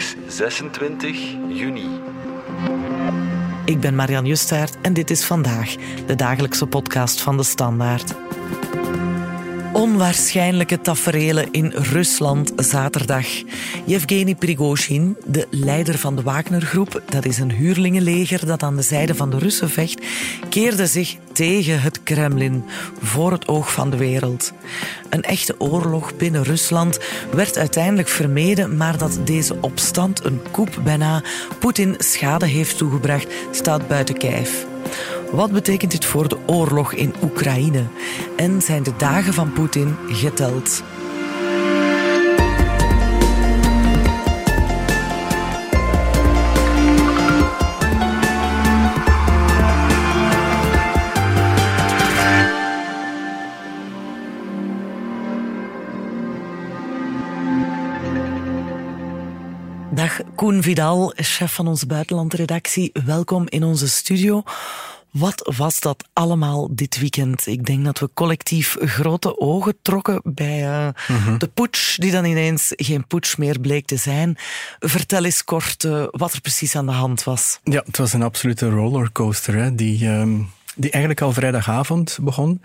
is 0.00 0.14
26 0.28 1.36
juni. 1.48 2.00
Ik 3.64 3.80
ben 3.80 3.94
Marian 3.94 4.26
Justaert 4.26 4.76
en 4.80 4.92
dit 4.92 5.10
is 5.10 5.24
vandaag 5.24 5.74
de 6.06 6.14
dagelijkse 6.14 6.66
podcast 6.66 7.20
van 7.20 7.36
de 7.36 7.42
Standaard. 7.42 8.14
Onwaarschijnlijke 9.80 10.80
taferelen 10.80 11.48
in 11.50 11.72
Rusland 11.74 12.52
zaterdag. 12.56 13.26
Yevgeny 13.84 14.34
Prigozhin, 14.34 15.16
de 15.24 15.46
leider 15.50 15.98
van 15.98 16.16
de 16.16 16.22
Wagnergroep, 16.22 17.02
dat 17.08 17.24
is 17.24 17.38
een 17.38 17.52
huurlingenleger 17.52 18.46
dat 18.46 18.62
aan 18.62 18.76
de 18.76 18.82
zijde 18.82 19.14
van 19.14 19.30
de 19.30 19.38
Russen 19.38 19.70
vecht, 19.70 20.04
keerde 20.48 20.86
zich 20.86 21.16
tegen 21.32 21.80
het 21.80 22.02
Kremlin 22.02 22.64
voor 23.02 23.32
het 23.32 23.48
oog 23.48 23.72
van 23.72 23.90
de 23.90 23.96
wereld. 23.96 24.52
Een 25.10 25.22
echte 25.22 25.54
oorlog 25.58 26.16
binnen 26.16 26.42
Rusland 26.42 26.98
werd 27.32 27.58
uiteindelijk 27.58 28.08
vermeden, 28.08 28.76
maar 28.76 28.98
dat 28.98 29.18
deze 29.24 29.56
opstand, 29.60 30.24
een 30.24 30.40
coup 30.50 30.70
bijna, 30.84 31.22
Poetin 31.58 31.94
schade 31.98 32.46
heeft 32.46 32.76
toegebracht, 32.76 33.26
staat 33.50 33.88
buiten 33.88 34.16
kijf. 34.16 34.69
Wat 35.32 35.52
betekent 35.52 35.90
dit 35.90 36.04
voor 36.04 36.28
de 36.28 36.38
oorlog 36.46 36.92
in 36.92 37.14
Oekraïne? 37.22 37.84
En 38.36 38.62
zijn 38.62 38.82
de 38.82 38.96
dagen 38.96 39.34
van 39.34 39.52
Poetin 39.52 39.96
geteld? 40.08 40.82
Dag 59.90 60.20
Koen 60.34 60.62
Vidal, 60.62 61.12
chef 61.16 61.54
van 61.54 61.66
onze 61.66 61.86
buitenlandredactie. 61.86 62.90
Welkom 63.04 63.46
in 63.48 63.64
onze 63.64 63.88
studio. 63.88 64.42
Wat 65.11 65.53
was 65.57 65.79
dat 65.79 66.03
allemaal 66.13 66.67
dit 66.71 66.99
weekend? 66.99 67.47
Ik 67.47 67.65
denk 67.65 67.85
dat 67.85 67.99
we 67.99 68.09
collectief 68.13 68.77
grote 68.79 69.39
ogen 69.39 69.75
trokken 69.81 70.21
bij 70.23 70.61
uh, 70.61 70.87
de 71.37 71.47
putsch, 71.47 71.97
die 71.97 72.11
dan 72.11 72.25
ineens 72.25 72.73
geen 72.75 73.07
putsch 73.07 73.37
meer 73.37 73.59
bleek 73.59 73.85
te 73.85 73.95
zijn. 73.95 74.37
Vertel 74.79 75.23
eens 75.23 75.43
kort 75.43 75.83
uh, 75.83 76.03
wat 76.11 76.33
er 76.33 76.41
precies 76.41 76.75
aan 76.75 76.85
de 76.85 76.91
hand 76.91 77.23
was. 77.23 77.59
Ja, 77.63 77.83
het 77.85 77.97
was 77.97 78.13
een 78.13 78.23
absolute 78.23 78.69
rollercoaster, 78.69 79.55
hè, 79.55 79.75
die, 79.75 80.07
um, 80.07 80.49
die 80.75 80.91
eigenlijk 80.91 81.21
al 81.21 81.33
vrijdagavond 81.33 82.17
begon 82.21 82.61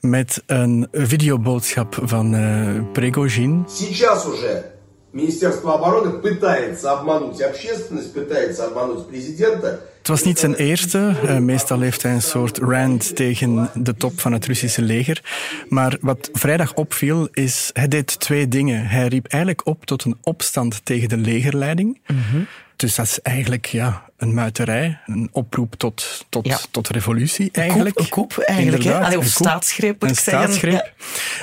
met 0.00 0.42
een 0.46 0.88
videoboodschap 0.92 1.98
van 2.02 2.34
uh, 2.34 2.82
Prigozhin. 2.92 3.64
Сейчас 3.68 4.26
уже 4.26 4.64
Министерство 5.12 5.74
обороны 5.74 6.20
пытается 6.20 6.92
обмануть 6.92 7.40
общественность, 7.40 8.12
пытается 8.12 8.66
обмануть 8.66 9.08
президента. 9.08 9.80
Het 10.03 10.11
was 10.11 10.23
niet 10.23 10.39
zijn 10.39 10.55
eerste. 10.55 11.15
Uh, 11.23 11.37
meestal 11.37 11.79
heeft 11.79 12.03
hij 12.03 12.13
een 12.13 12.21
soort 12.21 12.57
rant 12.57 13.15
tegen 13.15 13.69
de 13.73 13.95
top 13.95 14.19
van 14.19 14.31
het 14.31 14.45
Russische 14.45 14.81
leger. 14.81 15.21
Maar 15.69 15.97
wat 16.01 16.29
vrijdag 16.33 16.73
opviel, 16.73 17.27
is 17.31 17.69
hij 17.73 17.87
deed 17.87 18.19
twee 18.19 18.47
dingen. 18.47 18.87
Hij 18.87 19.07
riep 19.07 19.25
eigenlijk 19.25 19.67
op 19.67 19.85
tot 19.85 20.03
een 20.03 20.17
opstand 20.21 20.85
tegen 20.85 21.09
de 21.09 21.17
legerleiding. 21.17 22.01
-hmm. 22.05 22.47
Dus 22.83 22.95
dat 22.95 23.05
is 23.05 23.21
eigenlijk 23.21 23.65
ja, 23.65 24.03
een 24.17 24.33
muiterij, 24.33 24.99
een 25.05 25.29
oproep 25.31 25.75
tot, 25.75 26.25
tot, 26.29 26.45
ja. 26.45 26.59
tot 26.71 26.87
revolutie 26.87 27.49
eigenlijk. 27.51 27.99
Een 27.99 28.09
koep 28.09 28.37
eigenlijk, 28.37 28.83
hè? 28.83 28.99
Allee, 28.99 29.17
of 29.17 29.25
staatsgreep 29.25 30.01
moet 30.01 30.09
een 30.09 30.15
ik 30.15 30.19
zeggen. 30.19 30.43
Staatsgreep. 30.43 30.73
Ja. 30.73 30.85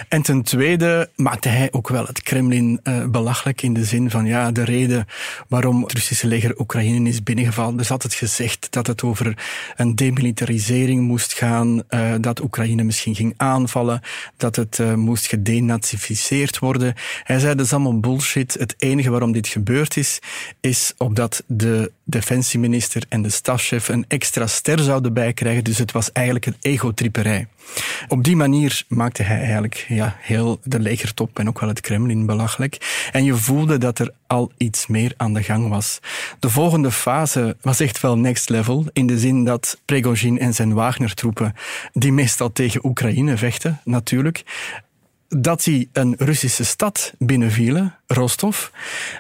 En 0.09 0.23
ten 0.23 0.43
tweede 0.43 1.11
maakte 1.17 1.49
hij 1.49 1.69
ook 1.71 1.89
wel 1.89 2.07
het 2.07 2.23
Kremlin 2.23 2.81
uh, 2.85 3.07
belachelijk 3.07 3.63
in 3.63 3.73
de 3.73 3.85
zin 3.85 4.11
van 4.11 4.27
ja, 4.27 4.51
de 4.51 4.65
reden 4.65 5.07
waarom 5.49 5.83
het 5.83 5.93
Russische 5.93 6.27
leger 6.27 6.59
Oekraïne 6.59 7.09
is 7.09 7.23
binnengevallen. 7.23 7.75
Er 7.75 7.81
is 7.81 7.91
altijd 7.91 8.15
gezegd 8.15 8.67
dat 8.71 8.87
het 8.87 9.03
over 9.03 9.39
een 9.77 9.95
demilitarisering 9.95 11.03
moest 11.03 11.33
gaan, 11.33 11.83
uh, 11.91 12.15
dat 12.21 12.41
Oekraïne 12.41 12.83
misschien 12.83 13.15
ging 13.15 13.35
aanvallen, 13.37 14.01
dat 14.37 14.57
het 14.57 14.79
uh, 14.79 14.95
moest 14.95 15.27
gedenazificeerd 15.27 16.59
worden. 16.59 16.95
Hij 17.23 17.39
zei 17.39 17.55
dat 17.55 17.67
is 17.67 17.73
allemaal 17.73 18.01
bullshit. 18.01 18.57
Het 18.59 18.75
enige 18.79 19.11
waarom 19.11 19.33
dit 19.33 19.49
gebeurd 19.49 19.97
is, 19.97 20.19
is 20.61 20.93
opdat 20.97 21.30
de 21.47 21.93
defensieminister 22.05 23.03
en 23.09 23.23
de 23.23 23.31
stafchef 23.31 23.89
een 23.89 24.05
extra 24.09 24.47
ster 24.47 24.79
zouden 24.79 25.13
bijkrijgen. 25.13 25.65
Dus 25.65 25.79
het 25.79 25.93
was 25.93 26.13
eigenlijk 26.13 26.47
een 26.47 26.57
egotripperij. 26.61 27.49
Op 28.09 28.25
die 28.25 28.37
manier 28.37 28.85
maakte 28.89 29.23
hij 29.23 29.39
eigenlijk 29.39 29.85
ja, 29.89 30.17
heel 30.19 30.61
de 30.63 30.81
legertop 30.81 31.39
en 31.39 31.49
ook 31.49 31.61
wel 31.61 31.69
het 31.69 31.81
Kremlin 31.81 32.27
belachelijk. 32.27 33.09
En 33.13 33.25
je 33.25 33.35
voelde 33.35 33.79
dat 33.79 33.99
er 33.99 34.13
al 34.27 34.53
iets 34.57 34.87
meer 34.87 35.15
aan 35.17 35.35
de 35.35 35.43
gang 35.43 35.69
was. 35.69 35.99
De 36.39 36.51
volgende 36.51 36.91
fase 36.91 37.57
was 37.61 37.81
echt 37.81 38.01
wel 38.01 38.19
next 38.19 38.49
level, 38.49 38.87
in 38.93 39.07
de 39.07 39.19
zin 39.19 39.45
dat 39.45 39.81
Prigozhin 39.85 40.39
en 40.39 40.55
zijn 40.55 40.75
Wagner-troepen, 40.75 41.55
die 41.93 42.13
meestal 42.13 42.53
tegen 42.53 42.85
Oekraïne 42.87 43.37
vechten, 43.37 43.81
natuurlijk, 43.85 44.43
dat 45.39 45.65
die 45.65 45.89
een 45.93 46.15
Russische 46.19 46.65
stad 46.65 47.13
binnenvielen, 47.19 47.95
Rostov. 48.07 48.67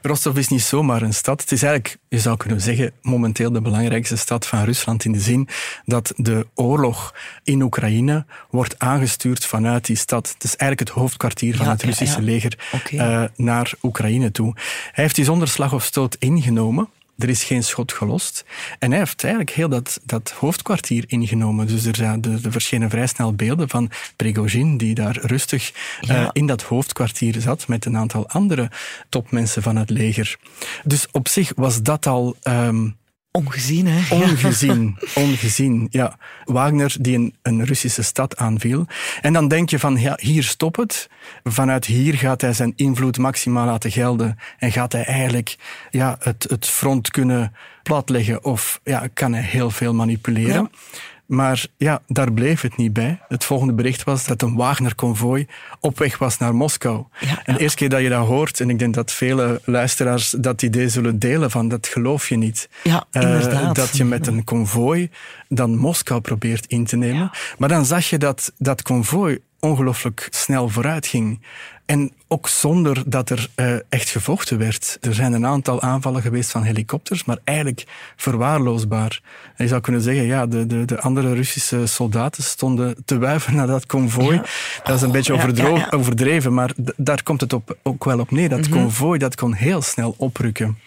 Rostov 0.03 0.37
is 0.37 0.49
niet 0.49 0.63
zomaar 0.63 1.03
een 1.03 1.15
stad. 1.15 1.41
Het 1.41 1.53
is 1.53 1.63
eigenlijk, 1.63 1.99
je 2.09 2.19
zou 2.19 2.37
kunnen 2.37 2.61
zeggen, 2.61 2.93
momenteel 3.03 3.53
de 3.53 3.61
belangrijkste 3.61 4.17
stad 4.17 4.47
van 4.47 4.65
Rusland 4.65 5.05
in 5.05 5.13
de 5.13 5.21
zin 5.21 5.49
dat 5.85 6.13
de 6.17 6.47
oorlog 6.55 7.15
in 7.45 7.63
Oekraïne 7.63 8.25
wordt 8.51 8.79
aangestuurd 8.79 9.45
vanuit 9.45 9.87
die 9.87 9.97
stad. 9.97 10.29
Het 10.29 10.45
is 10.45 10.57
eigenlijk 10.57 10.91
het 10.91 10.99
hoofdkwartier 10.99 11.57
van 11.57 11.67
Ja, 11.67 11.73
het 11.73 11.83
Russische 11.83 12.19
ja. 12.19 12.25
leger 12.25 12.59
eh, 12.91 13.25
naar 13.37 13.73
Oekraïne 13.83 14.31
toe. 14.31 14.53
Hij 14.93 15.05
heeft 15.05 15.17
die 15.17 15.25
zonder 15.25 15.49
slag 15.49 15.73
of 15.73 15.85
stoot 15.85 16.17
ingenomen. 16.19 16.89
Er 17.21 17.29
is 17.29 17.45
geen 17.45 17.63
schot 17.65 17.93
gelost. 17.93 18.45
En 18.79 18.91
hij 18.91 18.99
heeft 18.99 19.25
eigenlijk 19.25 19.55
heel 19.55 19.69
dat, 19.69 20.01
dat 20.05 20.31
hoofdkwartier 20.31 21.05
ingenomen. 21.07 21.67
Dus 21.67 21.85
er, 21.85 21.97
zijn, 21.97 22.23
er, 22.23 22.45
er 22.45 22.53
verschenen 22.53 22.91
vrij 22.91 23.07
snel 23.07 23.35
beelden 23.35 23.69
van 23.69 23.91
Prigozhin, 24.17 24.77
die 24.77 24.95
daar 24.95 25.19
rustig 25.21 25.73
Ja. 26.01 26.23
eh, 26.25 26.29
in 26.33 26.47
dat 26.47 26.63
hoofdkwartier 26.63 27.41
zat 27.41 27.69
met 27.69 27.85
een 27.85 27.97
aantal 27.97 28.29
andere 28.29 28.71
topmensen 29.09 29.63
van 29.63 29.77
het 29.77 29.91
leger. 29.91 30.37
Dus 30.85 31.07
op 31.13 31.29
zich 31.29 31.53
was 31.57 31.83
dat 31.83 32.07
al 32.07 32.37
ehm, 32.43 32.89
Ongezien, 33.33 33.87
hè? 33.87 34.15
Ja. 34.17 34.23
ongezien. 34.23 34.97
ongezien, 35.15 35.87
ja. 35.91 36.19
Wagner 36.45 36.97
die 37.01 37.17
een, 37.17 37.35
een 37.43 37.65
Russische 37.65 38.03
stad 38.03 38.37
aanviel. 38.37 38.87
En 39.21 39.33
dan 39.33 39.49
denk 39.49 39.71
je 39.71 39.79
van, 39.79 39.97
ja, 39.97 40.19
hier 40.21 40.43
stop 40.43 40.77
het. 40.77 41.09
Vanuit 41.45 41.85
hier 41.85 42.15
gaat 42.15 42.41
hij 42.41 42.53
zijn 42.53 42.73
invloed 42.77 43.19
maximaal 43.19 43.67
laten 43.67 43.91
gelden. 43.91 44.39
En 44.59 44.73
gaat 44.73 44.93
hij 44.93 45.05
eigenlijk 45.05 45.57
ja, 45.91 46.17
het, 46.21 46.47
het 46.49 46.67
front 46.67 47.11
kunnen 47.11 47.55
platleggen. 47.83 48.45
Of 48.45 48.81
ja, 48.85 49.09
kan 49.15 49.33
hij 49.33 49.43
heel 49.43 49.71
veel 49.71 49.95
manipuleren. 49.95 50.71
Ja. 50.73 50.89
Maar 51.31 51.67
ja, 51.77 52.03
daar 52.07 52.33
bleef 52.33 52.61
het 52.61 52.77
niet 52.77 52.93
bij. 52.93 53.21
Het 53.29 53.45
volgende 53.45 53.73
bericht 53.73 54.05
was 54.05 54.25
dat 54.25 54.43
een 54.43 54.57
Wagner-konvooi 54.57 55.47
op 55.81 55.99
weg 55.99 56.19
was 56.19 56.39
naar 56.39 56.55
Moskou. 56.55 57.05
Ja, 57.21 57.43
en 57.45 57.55
de 57.55 57.61
eerste 57.61 57.77
keer 57.77 57.89
dat 57.89 58.01
je 58.01 58.09
dat 58.09 58.27
hoort, 58.27 58.61
en 58.61 58.71
ik 58.71 58.79
denk 58.79 58.95
dat 58.95 59.13
vele 59.13 59.61
luisteraars 59.65 60.31
dat 60.31 60.63
idee 60.63 60.89
zullen 60.89 61.19
delen, 61.19 61.51
van 61.51 61.69
dat 61.69 61.87
geloof 61.87 62.29
je 62.29 62.37
niet. 62.37 62.69
Ja, 62.83 63.05
inderdaad. 63.11 63.75
dat 63.75 63.97
je 63.97 64.05
met 64.05 64.27
een 64.27 64.45
konvooi 64.45 65.11
dan 65.49 65.77
Moskou 65.77 66.21
probeert 66.21 66.67
in 66.67 66.85
te 66.85 66.97
nemen. 66.97 67.31
Maar 67.59 67.69
dan 67.69 67.85
zag 67.85 68.11
je 68.11 68.19
dat 68.19 68.53
dat 68.59 68.83
konvooi 68.83 69.39
ongelooflijk 69.61 70.29
snel 70.31 70.69
vooruit 70.69 71.07
ging. 71.07 71.41
En 71.91 72.13
ook 72.29 72.49
zonder 72.49 73.03
dat 73.07 73.31
er 73.31 73.49
uh, 73.57 73.75
echt 73.89 74.09
gevochten 74.09 74.59
werd. 74.59 74.99
Er 75.01 75.15
zijn 75.15 75.33
een 75.33 75.47
aantal 75.47 75.81
aanvallen 75.83 76.23
geweest 76.23 76.51
van 76.51 76.63
helikopters, 76.63 77.25
maar 77.25 77.39
eigenlijk 77.45 77.87
verwaarloosbaar. 78.17 79.21
En 79.57 79.65
je 79.65 79.69
zou 79.69 79.81
kunnen 79.81 80.01
zeggen, 80.01 80.25
ja, 80.25 80.47
de, 80.47 80.67
de, 80.67 80.85
de 80.85 81.01
andere 81.01 81.35
Russische 81.35 81.87
soldaten 81.87 82.43
stonden 82.43 82.97
te 83.05 83.19
wuiven 83.19 83.57
naar 83.57 83.67
dat 83.67 83.87
konvooi. 83.87 84.37
Ja. 84.37 84.45
Dat 84.85 84.97
is 84.97 85.03
een 85.03 85.07
Oh, 85.07 85.13
beetje 85.15 85.35
ja, 85.35 85.69
ja. 85.69 85.87
overdreven, 85.91 86.55
maar 86.55 86.73
daar 86.97 87.23
komt 87.23 87.41
het 87.41 87.53
op, 87.53 87.77
ook 87.83 88.05
wel 88.05 88.19
op 88.19 88.31
neer. 88.31 88.49
Dat 88.49 88.69
konvooi 88.69 89.19
dat 89.19 89.35
kon 89.35 89.53
heel 89.53 89.83
snel 89.83 90.15
oprukken. 90.19 90.79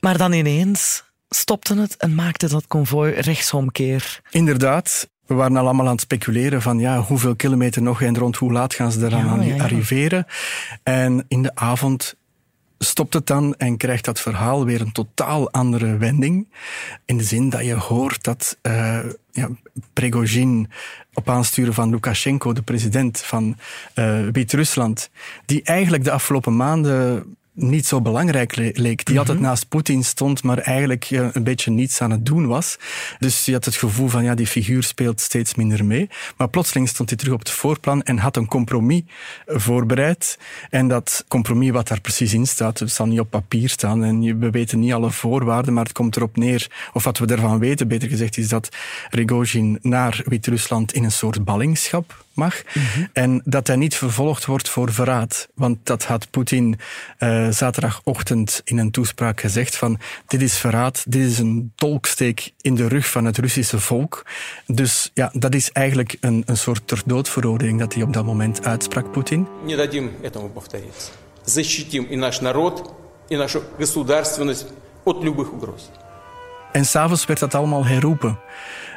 Maar 0.00 0.18
dan 0.18 0.32
ineens 0.32 1.04
stopte 1.28 1.80
het 1.80 1.96
en 1.96 2.14
maakte 2.14 2.48
dat 2.48 2.66
konvooi 2.66 3.12
rechtsomkeer. 3.12 4.20
Inderdaad, 4.30 5.08
we 5.28 5.34
waren 5.34 5.56
al 5.56 5.64
allemaal 5.64 5.86
aan 5.86 5.92
het 5.92 6.00
speculeren 6.00 6.62
van 6.62 6.78
ja, 6.78 7.00
hoeveel 7.00 7.36
kilometer 7.36 7.82
nog 7.82 8.02
en 8.02 8.18
rond 8.18 8.36
hoe 8.36 8.52
laat 8.52 8.74
gaan 8.74 8.92
ze 8.92 9.06
eraan 9.06 9.24
Ja, 9.24 9.30
aan 9.30 9.46
ja, 9.46 9.54
ja. 9.54 9.62
arriveren. 9.62 10.26
En 10.82 11.24
in 11.28 11.42
de 11.42 11.54
avond 11.54 12.16
stopt 12.78 13.14
het 13.14 13.26
dan 13.26 13.54
en 13.54 13.76
krijgt 13.76 14.04
dat 14.04 14.20
verhaal 14.20 14.64
weer 14.64 14.80
een 14.80 14.92
totaal 14.92 15.50
andere 15.50 15.96
wending. 15.96 16.48
In 17.04 17.16
de 17.16 17.24
zin 17.24 17.50
dat 17.50 17.64
je 17.64 17.74
hoort 17.74 18.24
dat 18.24 18.58
uh, 18.62 18.98
ja, 19.30 19.48
Prigozhin 19.92 20.70
op 21.12 21.28
aansturen 21.28 21.74
van 21.74 21.90
Lukashenko, 21.90 22.52
de 22.52 22.62
president 22.62 23.20
van 23.20 23.56
uh, 23.94 24.28
Wit-Rusland, 24.32 25.10
die 25.44 25.62
eigenlijk 25.62 26.04
de 26.04 26.10
afgelopen 26.10 26.56
maanden 26.56 27.24
niet 27.60 27.86
zo 27.86 28.00
belangrijk 28.00 28.56
leek. 28.56 29.04
Die 29.04 29.18
altijd 29.18 29.40
naast 29.40 29.68
Poetin 29.68 30.04
stond, 30.04 30.42
maar 30.42 30.58
eigenlijk 30.58 31.10
een 31.10 31.44
beetje 31.44 31.70
niets 31.70 32.00
aan 32.00 32.10
het 32.10 32.26
doen 32.26 32.46
was. 32.46 32.78
Dus 33.18 33.44
je 33.44 33.52
had 33.52 33.64
het 33.64 33.76
gevoel 33.76 34.08
van, 34.08 34.24
ja, 34.24 34.34
die 34.34 34.46
figuur 34.46 34.82
speelt 34.82 35.20
steeds 35.20 35.54
minder 35.54 35.84
mee. 35.84 36.08
Maar 36.36 36.48
plotseling 36.48 36.88
stond 36.88 37.08
hij 37.08 37.18
terug 37.18 37.34
op 37.34 37.38
het 37.38 37.50
voorplan 37.50 38.02
en 38.02 38.18
had 38.18 38.36
een 38.36 38.46
compromis 38.46 39.02
voorbereid. 39.46 40.38
En 40.70 40.88
dat 40.88 41.24
compromis 41.28 41.70
wat 41.70 41.88
daar 41.88 42.00
precies 42.00 42.34
in 42.34 42.46
staat, 42.46 42.78
het 42.78 42.90
zal 42.92 43.06
niet 43.06 43.20
op 43.20 43.30
papier 43.30 43.68
staan 43.68 44.04
en 44.04 44.38
we 44.38 44.50
weten 44.50 44.78
niet 44.78 44.92
alle 44.92 45.10
voorwaarden, 45.10 45.74
maar 45.74 45.84
het 45.84 45.92
komt 45.92 46.16
erop 46.16 46.36
neer, 46.36 46.70
of 46.92 47.04
wat 47.04 47.18
we 47.18 47.26
ervan 47.26 47.58
weten, 47.58 47.88
beter 47.88 48.08
gezegd, 48.08 48.36
is 48.36 48.48
dat 48.48 48.68
Rigozhin 49.10 49.78
naar 49.82 50.22
Wit-Rusland 50.24 50.92
in 50.92 51.04
een 51.04 51.12
soort 51.12 51.44
ballingschap 51.44 52.24
mag. 52.38 52.62
En 53.12 53.40
dat 53.44 53.66
hij 53.66 53.76
niet 53.76 53.94
vervolgd 53.94 54.44
wordt 54.44 54.68
voor 54.68 54.92
verraad. 54.92 55.48
Want 55.54 55.78
dat 55.82 56.04
had 56.04 56.30
Poetin 56.30 56.78
uh, 57.18 57.47
zaterdagochtend 57.49 58.61
in 58.63 58.77
een 58.77 58.91
toespraak 58.91 59.41
gezegd 59.41 59.75
van 59.75 59.99
dit 60.27 60.41
is 60.41 60.57
verraad, 60.57 61.03
dit 61.07 61.29
is 61.31 61.39
een 61.39 61.71
dolksteek 61.75 62.51
in 62.61 62.75
de 62.75 62.87
rug 62.87 63.09
van 63.09 63.25
het 63.25 63.37
Russische 63.37 63.79
volk. 63.79 64.25
Dus 64.65 65.11
ja, 65.13 65.29
dat 65.33 65.55
is 65.55 65.71
eigenlijk 65.71 66.17
een, 66.19 66.43
een 66.45 66.57
soort 66.57 66.87
ter 66.87 67.01
doodveroordeling 67.05 67.79
dat 67.79 67.93
hij 67.93 68.03
op 68.03 68.13
dat 68.13 68.25
moment 68.25 68.65
uitsprak, 68.65 69.11
Poetin. 69.11 69.47
Не 69.65 69.75
дадим 69.75 70.09
этому 70.21 70.49
повториться. 70.49 71.11
Защитим 71.45 72.07
и 72.09 72.15
наш 72.15 72.39
народ, 72.41 72.93
и 73.29 73.35
нашу 73.35 73.61
государственность 73.79 74.65
от 75.03 75.23
любых 75.23 75.51
угроз. 75.51 75.89
En 76.71 76.85
s'avonds 76.85 77.25
werd 77.25 77.39
dat 77.39 77.55
allemaal 77.55 77.85
herroepen. 77.85 78.39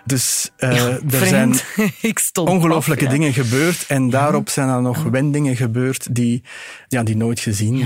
Dus 0.05 0.51
uh, 0.59 0.75
Ja, 0.75 0.89
er 0.89 1.01
vreemd. 1.07 1.65
zijn 1.75 1.93
Ik 2.01 2.19
stond 2.19 2.49
ongelooflijke 2.49 3.05
af, 3.07 3.13
ja. 3.13 3.19
dingen 3.19 3.33
gebeurd. 3.33 3.85
En 3.89 4.11
daarop 4.11 4.49
zijn 4.49 4.69
er 4.69 4.83
nog 4.83 5.03
wendingen 5.03 5.57
gebeurd 5.57 6.15
die, 6.15 6.43
ja, 6.89 7.03
die 7.03 7.17
nooit 7.17 7.41
gezien 7.41 7.77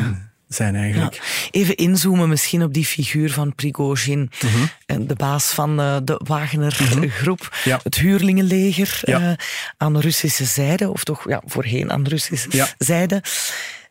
zijn 0.47 0.73
Ja. 0.73 0.79
eigenlijk. 0.79 1.47
Even 1.51 1.75
inzoomen 1.75 2.29
misschien 2.29 2.63
op 2.63 2.73
die 2.73 2.85
figuur 2.85 3.31
van 3.31 3.55
Prigozhin, 3.55 4.31
Mhm. 4.43 4.65
en 4.85 5.07
de 5.07 5.15
baas 5.15 5.45
van 5.51 5.79
eh, 5.79 5.97
de 6.03 6.21
Wagner-groep, 6.25 7.57
Ja. 7.63 7.79
het 7.83 7.95
huurlingenleger 7.95 8.99
Ja. 9.01 9.19
eh, 9.21 9.37
aan 9.77 9.93
de 9.93 9.99
Russische 9.99 10.45
zijde, 10.45 10.89
of 10.89 11.03
toch 11.03 11.29
ja, 11.29 11.41
voorheen 11.45 11.91
aan 11.91 12.03
de 12.03 12.09
Russische 12.09 12.73
zijde. 12.77 13.23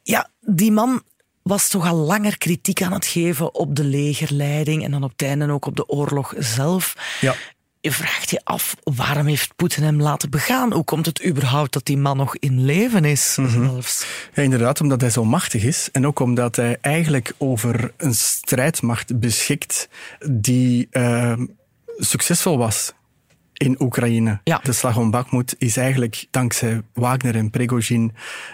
Ja, 0.03 0.31
die 0.41 0.73
man 0.73 1.03
was 1.43 1.69
toch 1.69 1.87
al 1.87 1.97
langer 1.97 2.39
kritiek 2.39 2.83
aan 2.83 2.93
het 2.93 3.07
geven 3.07 3.55
op 3.55 3.77
de 3.77 3.85
legerleiding 3.85 4.85
en 4.85 4.91
dan 4.91 5.03
op 5.05 5.11
het 5.11 5.23
einde 5.23 5.51
ook 5.53 5.67
op 5.67 5.77
de 5.77 5.89
oorlog 5.89 6.35
zelf. 6.39 6.95
Ja. 7.21 7.35
Je 7.85 7.93
vraagt 7.93 8.31
je 8.31 8.41
af, 8.45 8.77
waarom 8.83 9.27
heeft 9.27 9.57
Poetin 9.57 9.83
hem 9.83 10.01
laten 10.01 10.31
begaan? 10.31 10.73
Hoe 10.73 10.85
komt 10.85 11.07
het 11.07 11.25
überhaupt 11.25 11.73
dat 11.73 11.85
die 11.85 11.97
man 11.97 12.17
nog 12.17 12.37
in 12.37 12.65
leven 12.65 13.05
is? 13.05 13.37
Mhm. 13.37 13.65
Zelfs. 13.65 14.07
Ja, 14.35 14.43
inderdaad, 14.43 14.81
omdat 14.81 15.01
hij 15.01 15.11
zo 15.11 15.25
machtig 15.25 15.63
is. 15.63 15.89
En 15.93 16.07
ook 16.07 16.19
omdat 16.21 16.57
hij 16.57 16.79
eigenlijk 16.81 17.33
over 17.39 17.93
een 17.97 18.15
strijdmacht 18.15 19.21
beschikt 19.21 19.89
die 20.31 20.89
eh, 20.91 21.33
succesvol 21.99 22.59
was 22.59 22.93
in 23.55 23.77
Oekraïne. 23.79 24.41
Ja. 24.45 24.61
De 24.63 24.73
slag 24.73 24.97
om 24.97 25.11
Bakhmut 25.11 25.55
is 25.59 25.77
eigenlijk 25.77 26.27
dankzij 26.31 26.83
Wagner 26.93 27.37
en 27.37 27.51
Prigozhin 27.51 28.13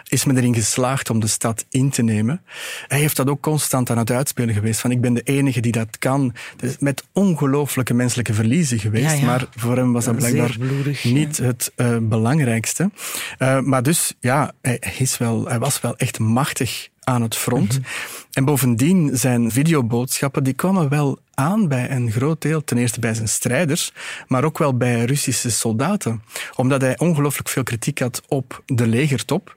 is 0.08 0.24
men 0.24 0.36
erin 0.36 0.54
geslaagd 0.54 1.10
om 1.10 1.20
de 1.20 1.26
stad 1.26 1.64
in 1.70 1.90
te 1.90 2.02
nemen. 2.02 2.42
Hij 2.88 2.98
heeft 2.98 3.16
dat 3.16 3.28
ook 3.28 3.40
constant 3.40 3.90
aan 3.90 3.98
het 3.98 4.10
uitspelen 4.10 4.54
geweest. 4.54 4.80
Van 4.80 4.90
ik 4.90 5.00
ben 5.00 5.14
de 5.14 5.22
enige 5.22 5.60
die 5.60 5.72
dat 5.72 5.98
kan. 5.98 6.34
Dus 6.56 6.78
met 6.78 7.04
ongelooflijke 7.12 7.94
menselijke 7.94 8.34
verliezen 8.34 8.78
geweest. 8.78 9.04
Ja, 9.04 9.12
ja. 9.12 9.24
Maar 9.26 9.46
voor 9.56 9.76
hem 9.76 9.92
was 9.92 10.04
dat 10.04 10.16
blijkbaar 10.16 10.56
bloedig, 10.58 11.04
niet 11.04 11.36
het 11.36 11.72
eh, 11.76 11.96
belangrijkste. 12.02 12.90
Eh, 13.38 13.60
maar 13.60 13.82
dus, 13.82 14.14
ja, 14.20 14.52
hij, 14.60 14.78
is 14.98 15.18
wel, 15.18 15.46
hij 15.46 15.58
was 15.58 15.80
wel 15.80 15.96
echt 15.96 16.18
machtig 16.18 16.88
aan 17.00 17.22
het 17.22 17.36
front. 17.36 17.78
Mhm. 17.78 17.88
En 18.32 18.44
bovendien 18.44 19.10
zijn 19.12 19.50
videoboodschappen, 19.50 20.44
die 20.44 20.52
kwamen 20.52 20.88
wel 20.88 21.18
aan 21.40 21.68
bij 21.68 21.90
een 21.90 22.10
groot 22.10 22.42
deel. 22.42 22.64
Ten 22.64 22.78
eerste 22.78 23.00
bij 23.00 23.14
zijn 23.14 23.28
strijders, 23.28 23.92
maar 24.28 24.44
ook 24.44 24.58
wel 24.58 24.76
bij 24.76 25.04
Russische 25.04 25.50
soldaten. 25.50 26.22
Omdat 26.56 26.80
hij 26.80 26.98
ongelooflijk 26.98 27.48
veel 27.48 27.62
kritiek 27.62 27.98
had 27.98 28.22
op 28.28 28.62
de 28.66 28.86
legertop. 28.86 29.56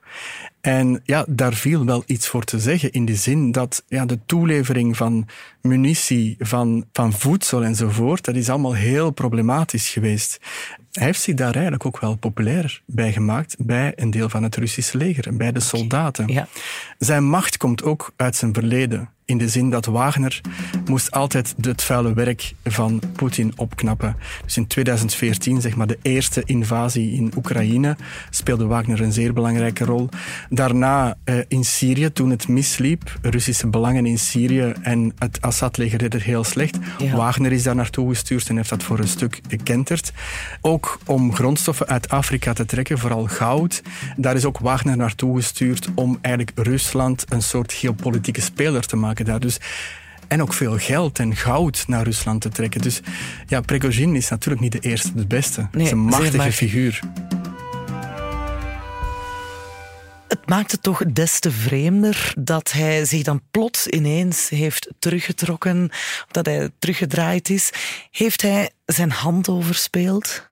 En 0.60 1.00
ja, 1.04 1.24
daar 1.28 1.54
viel 1.54 1.84
wel 1.84 2.02
iets 2.06 2.28
voor 2.28 2.44
te 2.44 2.58
zeggen 2.58 2.92
in 2.92 3.04
de 3.04 3.14
zin 3.14 3.52
dat 3.52 3.84
ja, 3.88 4.04
de 4.06 4.18
toelevering 4.26 4.96
van 4.96 5.28
munitie, 5.60 6.36
van, 6.38 6.84
van 6.92 7.12
voedsel 7.12 7.64
enzovoort, 7.64 8.24
dat 8.24 8.34
is 8.34 8.48
allemaal 8.48 8.74
heel 8.74 9.10
problematisch 9.10 9.88
geweest. 9.88 10.40
Hij 10.92 11.04
heeft 11.04 11.20
zich 11.20 11.34
daar 11.34 11.52
eigenlijk 11.54 11.86
ook 11.86 12.00
wel 12.00 12.16
populair 12.16 12.82
bij 12.86 13.12
gemaakt 13.12 13.56
bij 13.58 13.92
een 13.96 14.10
deel 14.10 14.28
van 14.28 14.42
het 14.42 14.56
Russische 14.56 14.96
leger 14.96 15.36
bij 15.36 15.52
de 15.52 15.60
soldaten. 15.60 16.28
Ja. 16.28 16.48
Zijn 16.98 17.24
macht 17.24 17.56
komt 17.56 17.82
ook 17.82 18.12
uit 18.16 18.36
zijn 18.36 18.54
verleden. 18.54 19.08
In 19.26 19.38
de 19.38 19.48
zin 19.48 19.70
dat 19.70 19.86
Wagner 19.86 20.40
moest 20.86 21.10
altijd 21.10 21.54
het 21.60 21.82
vuile 21.82 22.14
werk 22.14 22.54
van 22.64 23.00
Poetin 23.12 23.52
opknappen. 23.56 24.16
Dus 24.44 24.56
in 24.56 24.66
2014, 24.66 25.60
zeg 25.60 25.76
maar 25.76 25.86
de 25.86 25.98
eerste 26.02 26.42
invasie 26.44 27.12
in 27.12 27.32
Oekraïne, 27.36 27.96
speelde 28.30 28.66
Wagner 28.66 29.00
een 29.00 29.12
zeer 29.12 29.32
belangrijke 29.32 29.84
rol. 29.84 30.08
Daarna 30.50 31.16
eh, 31.24 31.38
in 31.48 31.64
Syrië, 31.64 32.12
toen 32.12 32.30
het 32.30 32.48
misliep, 32.48 33.18
Russische 33.22 33.66
belangen 33.66 34.06
in 34.06 34.18
Syrië 34.18 34.74
en 34.82 35.12
het 35.18 35.40
Assad-leger 35.40 35.98
deed 35.98 36.12
het 36.12 36.22
heel 36.22 36.44
slecht. 36.44 36.78
Ja. 36.98 37.16
Wagner 37.16 37.52
is 37.52 37.62
daar 37.62 37.74
naartoe 37.74 38.08
gestuurd 38.08 38.48
en 38.48 38.56
heeft 38.56 38.68
dat 38.68 38.82
voor 38.82 38.98
een 38.98 39.08
stuk 39.08 39.40
gekenterd. 39.48 40.12
Ook 40.60 40.98
om 41.06 41.34
grondstoffen 41.34 41.86
uit 41.86 42.08
Afrika 42.08 42.52
te 42.52 42.64
trekken, 42.64 42.98
vooral 42.98 43.26
goud. 43.26 43.82
Daar 44.16 44.36
is 44.36 44.44
ook 44.44 44.58
Wagner 44.58 44.96
naartoe 44.96 45.36
gestuurd 45.36 45.88
om 45.94 46.18
eigenlijk 46.20 46.58
Rusland 46.58 47.24
een 47.28 47.42
soort 47.42 47.72
geopolitieke 47.72 48.40
speler 48.40 48.86
te 48.86 48.96
maken 48.96 49.13
daar. 49.22 49.40
Dus, 49.40 49.58
en 50.28 50.42
ook 50.42 50.52
veel 50.52 50.78
geld 50.78 51.18
en 51.18 51.36
goud 51.36 51.84
naar 51.86 52.04
Rusland 52.04 52.40
te 52.40 52.48
trekken. 52.48 52.80
Dus 52.80 53.00
ja, 53.46 53.60
Prigozhin 53.60 54.16
is 54.16 54.28
natuurlijk 54.28 54.62
niet 54.62 54.72
de 54.72 54.88
eerste, 54.88 55.14
de 55.14 55.26
beste. 55.26 55.68
Het 55.70 55.80
is 55.80 55.90
een 55.90 55.98
machtige 55.98 56.36
machtig. 56.36 56.54
figuur. 56.54 57.00
Het 60.28 60.48
maakt 60.48 60.72
het 60.72 60.82
toch 60.82 61.02
des 61.12 61.38
te 61.38 61.50
vreemder 61.50 62.32
dat 62.38 62.72
hij 62.72 63.04
zich 63.04 63.22
dan 63.22 63.40
plots 63.50 63.86
ineens 63.86 64.48
heeft 64.48 64.88
teruggetrokken, 64.98 65.90
dat 66.30 66.46
hij 66.46 66.70
teruggedraaid 66.78 67.50
is. 67.50 67.70
Heeft 68.10 68.42
hij 68.42 68.70
zijn 68.86 69.10
hand 69.10 69.48
overspeeld? 69.48 70.50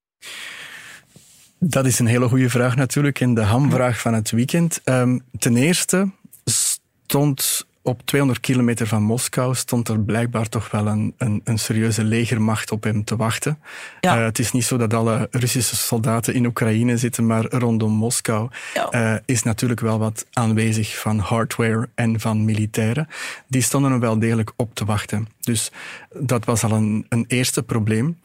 Dat 1.58 1.86
is 1.86 1.98
een 1.98 2.06
hele 2.06 2.28
goede 2.28 2.50
vraag 2.50 2.76
natuurlijk. 2.76 3.20
En 3.20 3.34
de 3.34 3.40
hamvraag 3.40 4.00
van 4.00 4.14
het 4.14 4.30
weekend. 4.30 4.80
Ehm, 4.84 5.18
ten 5.38 5.56
eerste 5.56 6.10
stond 6.44 7.66
op 7.82 8.02
200 8.04 8.40
kilometer 8.40 8.86
van 8.86 9.02
Moskou 9.02 9.54
stond 9.54 9.88
er 9.88 10.00
blijkbaar 10.00 10.48
toch 10.48 10.70
wel 10.70 10.86
een, 10.86 11.14
een, 11.18 11.40
een 11.44 11.58
serieuze 11.58 12.04
legermacht 12.04 12.70
op 12.70 12.82
hem 12.82 13.04
te 13.04 13.16
wachten. 13.16 13.58
Ja. 14.00 14.16
Eh, 14.16 14.24
het 14.24 14.38
is 14.38 14.52
niet 14.52 14.64
zo 14.64 14.76
dat 14.76 14.94
alle 14.94 15.28
Russische 15.30 15.76
soldaten 15.76 16.34
in 16.34 16.46
Oekraïne 16.46 16.96
zitten, 16.96 17.26
maar 17.26 17.44
rondom 17.48 17.92
Moskou 17.92 18.48
Ja. 18.74 18.88
eh, 18.90 19.14
is 19.24 19.42
natuurlijk 19.42 19.80
wel 19.80 19.98
wat 19.98 20.26
aanwezig 20.32 20.98
van 20.98 21.18
hardware 21.18 21.88
en 21.94 22.20
van 22.20 22.44
militairen. 22.44 23.08
Die 23.46 23.62
stonden 23.62 23.92
er 23.92 24.00
wel 24.00 24.18
degelijk 24.18 24.52
op 24.56 24.74
te 24.74 24.84
wachten. 24.84 25.28
Dus 25.40 25.70
dat 26.18 26.44
was 26.44 26.64
al 26.64 26.72
een, 26.72 27.06
een 27.08 27.24
eerste 27.28 27.62
probleem. 27.62 28.18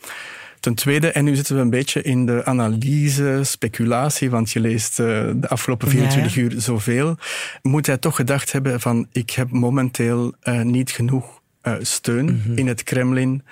Ten 0.59 0.73
tweede, 0.75 1.11
en 1.11 1.23
nu 1.23 1.35
zitten 1.35 1.55
we 1.55 1.61
een 1.61 1.69
beetje 1.69 2.01
in 2.01 2.25
de 2.25 2.45
analyse, 2.45 3.39
speculatie, 3.43 4.29
want 4.29 4.51
je 4.51 4.59
leest 4.59 4.99
eh, 4.99 5.05
de 5.35 5.47
afgelopen 5.49 5.87
24 5.89 6.35
Ja, 6.35 6.41
uur 6.41 6.53
zoveel, 6.57 7.17
moet 7.61 7.85
hij 7.85 7.97
toch 7.97 8.15
gedacht 8.15 8.51
hebben 8.51 8.79
van 8.81 9.07
ik 9.11 9.29
heb 9.31 9.51
momenteel 9.51 10.33
eh, 10.41 10.61
niet 10.61 10.91
genoeg 10.91 11.41
eh, 11.61 11.73
steun 11.81 12.25
Mhm. 12.25 12.57
in 12.57 12.67
het 12.67 12.83
Kremlin 12.83 13.43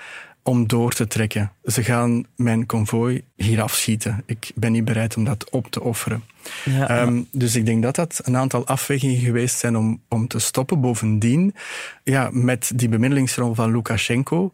om 0.44 0.68
door 0.68 0.92
te 0.94 1.08
trekken. 1.08 1.52
Ze 1.64 1.84
gaan 1.84 2.26
mijn 2.36 2.66
konvooi 2.66 3.24
hier 3.36 3.62
afschieten. 3.62 4.24
Ik 4.26 4.52
ben 4.56 4.72
niet 4.72 4.86
bereid 4.86 5.18
om 5.18 5.24
dat 5.24 5.50
op 5.50 5.68
te 5.72 5.82
offeren. 5.82 6.24
Ja, 6.66 6.90
Ehm, 6.90 7.22
dus 7.32 7.56
ik 7.56 7.66
denk 7.66 7.84
dat 7.84 7.96
dat 7.96 8.22
een 8.24 8.38
aantal 8.38 8.68
afwegingen 8.68 9.18
geweest 9.18 9.58
zijn 9.58 9.78
om, 9.78 10.02
om 10.10 10.28
te 10.28 10.40
stoppen. 10.40 10.82
Bovendien, 10.82 11.56
ja, 12.04 12.30
met 12.32 12.72
die 12.76 12.90
bemiddelingsrol 12.90 13.54
van 13.54 13.72
Lukashenko 13.72 14.54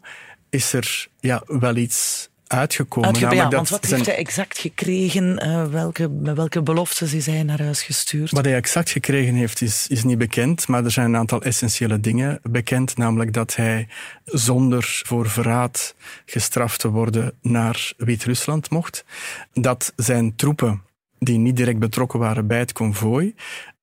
is 0.50 0.72
er 0.72 1.06
ja, 1.20 1.42
wel 1.46 1.76
iets 1.76 2.28
uitgekomen. 2.52 3.14
Ja, 3.14 3.20
namelijk 3.20 3.42
want 3.42 3.68
dat 3.68 3.68
wat 3.68 3.84
zijn- 3.84 3.94
heeft 3.94 4.10
hij 4.10 4.18
exact 4.18 4.58
gekregen? 4.58 5.38
Eh, 5.38 5.64
welke, 5.66 6.08
met 6.08 6.36
welke 6.36 6.62
beloftes 6.62 7.12
is 7.12 7.26
hij 7.26 7.42
naar 7.42 7.62
huis 7.62 7.82
gestuurd? 7.82 8.30
Wat 8.30 8.44
hij 8.44 8.54
exact 8.54 8.90
gekregen 8.90 9.34
heeft, 9.34 9.60
is, 9.60 9.86
is 9.88 10.04
niet 10.04 10.18
bekend. 10.18 10.68
Maar 10.68 10.84
er 10.84 10.90
zijn 10.90 11.06
een 11.06 11.16
aantal 11.16 11.42
essentiële 11.42 12.00
dingen 12.00 12.38
bekend. 12.42 12.96
Namelijk 12.96 13.32
dat 13.32 13.56
hij 13.56 13.88
zonder 14.24 15.00
voor 15.06 15.28
verraad 15.30 15.94
gestraft 16.26 16.80
te 16.80 16.88
worden 16.88 17.32
naar 17.42 17.92
Wit-Rusland 17.96 18.70
mocht. 18.70 19.04
Dat 19.52 19.92
zijn 19.96 20.36
troepen 20.36 20.82
die 21.18 21.38
niet 21.38 21.56
direct 21.56 21.78
betrokken 21.78 22.18
waren 22.18 22.46
bij 22.46 22.58
het 22.58 22.72
konvooi, 22.72 23.34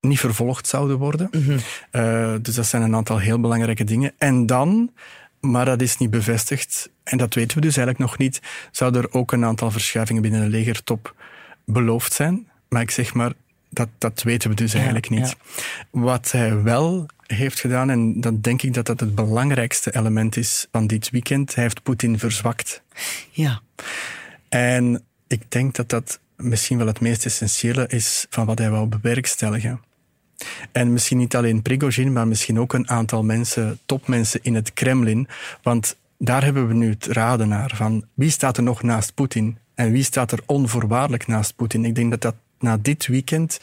niet 0.02 0.20
vervolgd 0.20 0.68
zouden 0.68 0.98
worden. 0.98 1.30
Eh, 1.92 2.34
dus 2.42 2.56
dat 2.56 2.66
zijn 2.66 2.82
een 2.82 2.96
aantal 2.96 3.18
heel 3.20 3.40
belangrijke 3.40 3.84
dingen. 3.84 4.14
En 4.18 4.46
dan, 4.46 4.92
maar 5.40 5.66
dat 5.66 5.82
is 5.82 5.98
niet 5.98 6.10
bevestigd, 6.10 6.90
en 7.04 7.18
dat 7.18 7.34
weten 7.34 7.58
we 7.58 7.64
dus 7.64 7.78
eigenlijk 7.78 8.10
nog 8.10 8.18
niet, 8.18 8.42
zou 8.72 8.98
er 8.98 9.14
ook 9.14 9.32
een 9.32 9.46
aantal 9.46 9.72
verschuivingen 9.72 10.22
binnen 10.22 10.42
de 10.42 10.50
legertop 10.50 11.16
beloofd 11.66 12.14
zijn. 12.14 12.48
Maar 12.70 12.82
ik 12.82 12.92
zeg 12.92 13.14
maar, 13.14 13.34
dat, 13.70 13.90
dat 13.98 14.24
weten 14.24 14.50
we 14.50 14.56
dus 14.56 14.74
eigenlijk 14.74 15.10
niet. 15.10 15.36
Wat 15.90 16.32
hij 16.32 16.62
wel 16.62 17.06
heeft 17.26 17.60
gedaan, 17.60 17.90
en 17.90 18.22
dan 18.22 18.42
denk 18.42 18.62
ik 18.62 18.74
dat 18.74 18.86
dat 18.86 19.00
het 19.00 19.16
belangrijkste 19.16 19.96
element 19.96 20.38
is 20.38 20.68
van 20.72 20.88
dit 20.88 21.10
weekend. 21.10 21.56
Hij 21.56 21.64
heeft 21.64 21.84
Poetin 21.84 22.20
verzwakt. 22.20 22.82
Ja. 23.32 23.62
En 24.50 25.04
ik 25.28 25.52
denk 25.52 25.76
dat 25.76 25.90
dat 25.90 26.20
misschien 26.36 26.78
wel 26.78 26.88
het 26.88 27.00
meest 27.00 27.26
essentiële 27.26 27.88
is 27.88 28.26
van 28.30 28.46
wat 28.46 28.58
hij 28.58 28.70
wou 28.70 28.88
bewerkstelligen. 28.88 29.82
En 30.72 30.94
misschien 30.94 31.18
niet 31.18 31.36
alleen 31.36 31.62
Prigozhin, 31.62 32.14
maar 32.14 32.28
misschien 32.28 32.60
ook 32.60 32.74
een 32.74 32.90
aantal 32.90 33.24
mensen, 33.24 33.80
topmensen 33.86 34.40
in 34.44 34.56
het 34.56 34.74
Kremlin. 34.74 35.28
Want 35.62 35.98
daar 36.18 36.44
hebben 36.44 36.68
we 36.68 36.74
nu 36.74 36.90
het 36.90 37.06
raden 37.06 37.48
naar 37.48 37.72
van 37.76 38.06
wie 38.14 38.30
staat 38.30 38.58
er 38.58 38.64
nog 38.64 38.84
naast 38.84 39.14
Poetin 39.14 39.58
en 39.76 39.92
wie 39.92 40.04
staat 40.04 40.32
er 40.32 40.40
onvoorwaardelijk 40.46 41.28
naast 41.28 41.56
Poetin. 41.56 41.86
Ik 41.86 41.96
denk 41.96 42.10
dat 42.10 42.22
dat 42.22 42.36
na 42.60 42.78
dit 42.82 43.08
weekend 43.08 43.60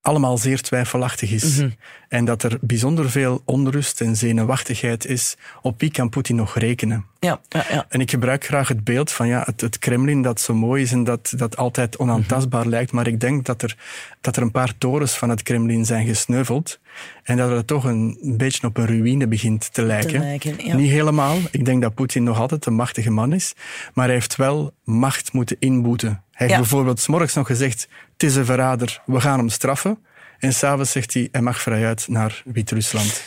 allemaal 0.00 0.38
zeer 0.38 0.60
twijfelachtig 0.60 1.30
is. 1.30 1.62
En 2.08 2.24
dat 2.24 2.42
er 2.42 2.58
bijzonder 2.60 3.10
veel 3.10 3.42
onrust 3.44 4.00
en 4.00 4.16
zenuwachtigheid 4.16 5.06
is. 5.06 5.36
Op 5.62 5.80
wie 5.80 5.90
kan 5.90 6.08
Poetin 6.08 6.36
nog 6.36 6.58
rekenen? 6.58 7.04
Ja, 7.26 7.40
ja, 7.48 7.64
ja. 7.70 7.86
En 7.88 8.00
ik 8.00 8.10
gebruik 8.10 8.44
graag 8.44 8.68
het 8.68 8.84
beeld 8.84 9.12
van 9.12 9.28
ja, 9.28 9.42
het, 9.46 9.60
het 9.60 9.78
Kremlin 9.78 10.22
dat 10.22 10.40
zo 10.40 10.54
mooi 10.54 10.82
is 10.82 10.92
en 10.92 11.04
dat, 11.04 11.32
dat 11.36 11.56
altijd 11.56 11.96
onaantastbaar 11.96 12.66
lijkt. 12.66 12.92
Maar 12.92 13.06
ik 13.06 13.20
denk 13.20 13.44
dat 13.44 13.62
er, 13.62 13.76
dat 14.20 14.36
er 14.36 14.42
een 14.42 14.50
paar 14.50 14.78
torens 14.78 15.12
van 15.12 15.28
het 15.30 15.42
Kremlin 15.42 15.84
zijn 15.84 16.06
gesneuveld. 16.06 16.78
En 17.22 17.36
dat 17.36 17.50
het 17.50 17.66
toch 17.66 17.84
een, 17.84 18.18
een 18.22 18.36
beetje 18.36 18.66
op 18.66 18.76
een 18.76 18.86
ruïne 18.86 19.26
begint 19.26 19.72
te 19.72 19.82
lijken. 19.82 20.20
lijken, 20.20 20.64
ja. 20.66 20.76
Niet 20.76 20.90
helemaal. 20.90 21.38
Ik 21.50 21.64
denk 21.64 21.82
dat 21.82 21.94
Poetin 21.94 22.22
nog 22.22 22.40
altijd 22.40 22.66
een 22.66 22.74
machtige 22.74 23.10
man 23.10 23.32
is. 23.32 23.54
Maar 23.94 24.04
hij 24.04 24.14
heeft 24.14 24.36
wel 24.36 24.72
macht 24.84 25.32
moeten 25.32 25.56
inboeten. 25.58 26.08
Hij 26.08 26.46
heeft 26.46 26.50
Ja. 26.50 26.58
bijvoorbeeld 26.58 27.00
's 27.00 27.06
morgens 27.06 27.34
nog 27.34 27.46
gezegd: 27.46 27.88
Het 28.12 28.22
is 28.22 28.36
een 28.36 28.44
verrader, 28.44 29.02
we 29.06 29.20
gaan 29.20 29.38
hem 29.38 29.48
straffen. 29.48 29.98
En 30.38 30.52
s'avonds 30.52 30.90
zegt 30.90 31.14
hij: 31.14 31.28
Hij 31.32 31.40
mag 31.40 31.60
vrijuit 31.60 32.08
naar 32.08 32.42
Wit-Rusland. 32.44 33.22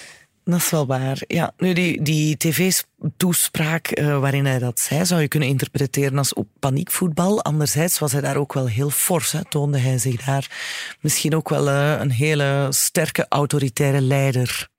Dat 0.50 0.60
is 0.60 0.70
wel 0.70 0.86
waar. 0.86 1.22
Ja, 1.27 1.51
nu 1.58 1.74
die, 1.74 2.01
die 2.01 2.38
tv-toespraak 2.38 3.88
eh, 3.88 4.20
waarin 4.20 4.46
hij 4.46 4.60
dat 4.60 4.79
zei, 4.79 5.06
zou 5.06 5.22
je 5.22 5.27
kunnen 5.27 5.50
interpreteren 5.50 6.18
als 6.18 6.34
op 6.34 6.48
paniekvoetbal. 6.60 7.44
Anderzijds 7.44 8.00
was 8.00 8.12
hij 8.12 8.22
daar 8.22 8.38
ook 8.38 8.53
wel 8.53 8.68
heel 8.68 8.89
fors. 8.89 9.36
Toonde 9.50 9.77
hij 9.77 9.98
zich 9.98 10.24
daar 10.24 10.50
misschien 11.00 11.36
ook 11.36 11.50
wel 11.50 11.70
eh, 11.70 11.96
een 12.00 12.12
hele 12.12 12.68
sterke 12.70 13.25
autoritaire 13.29 14.01
leider. 14.01 14.70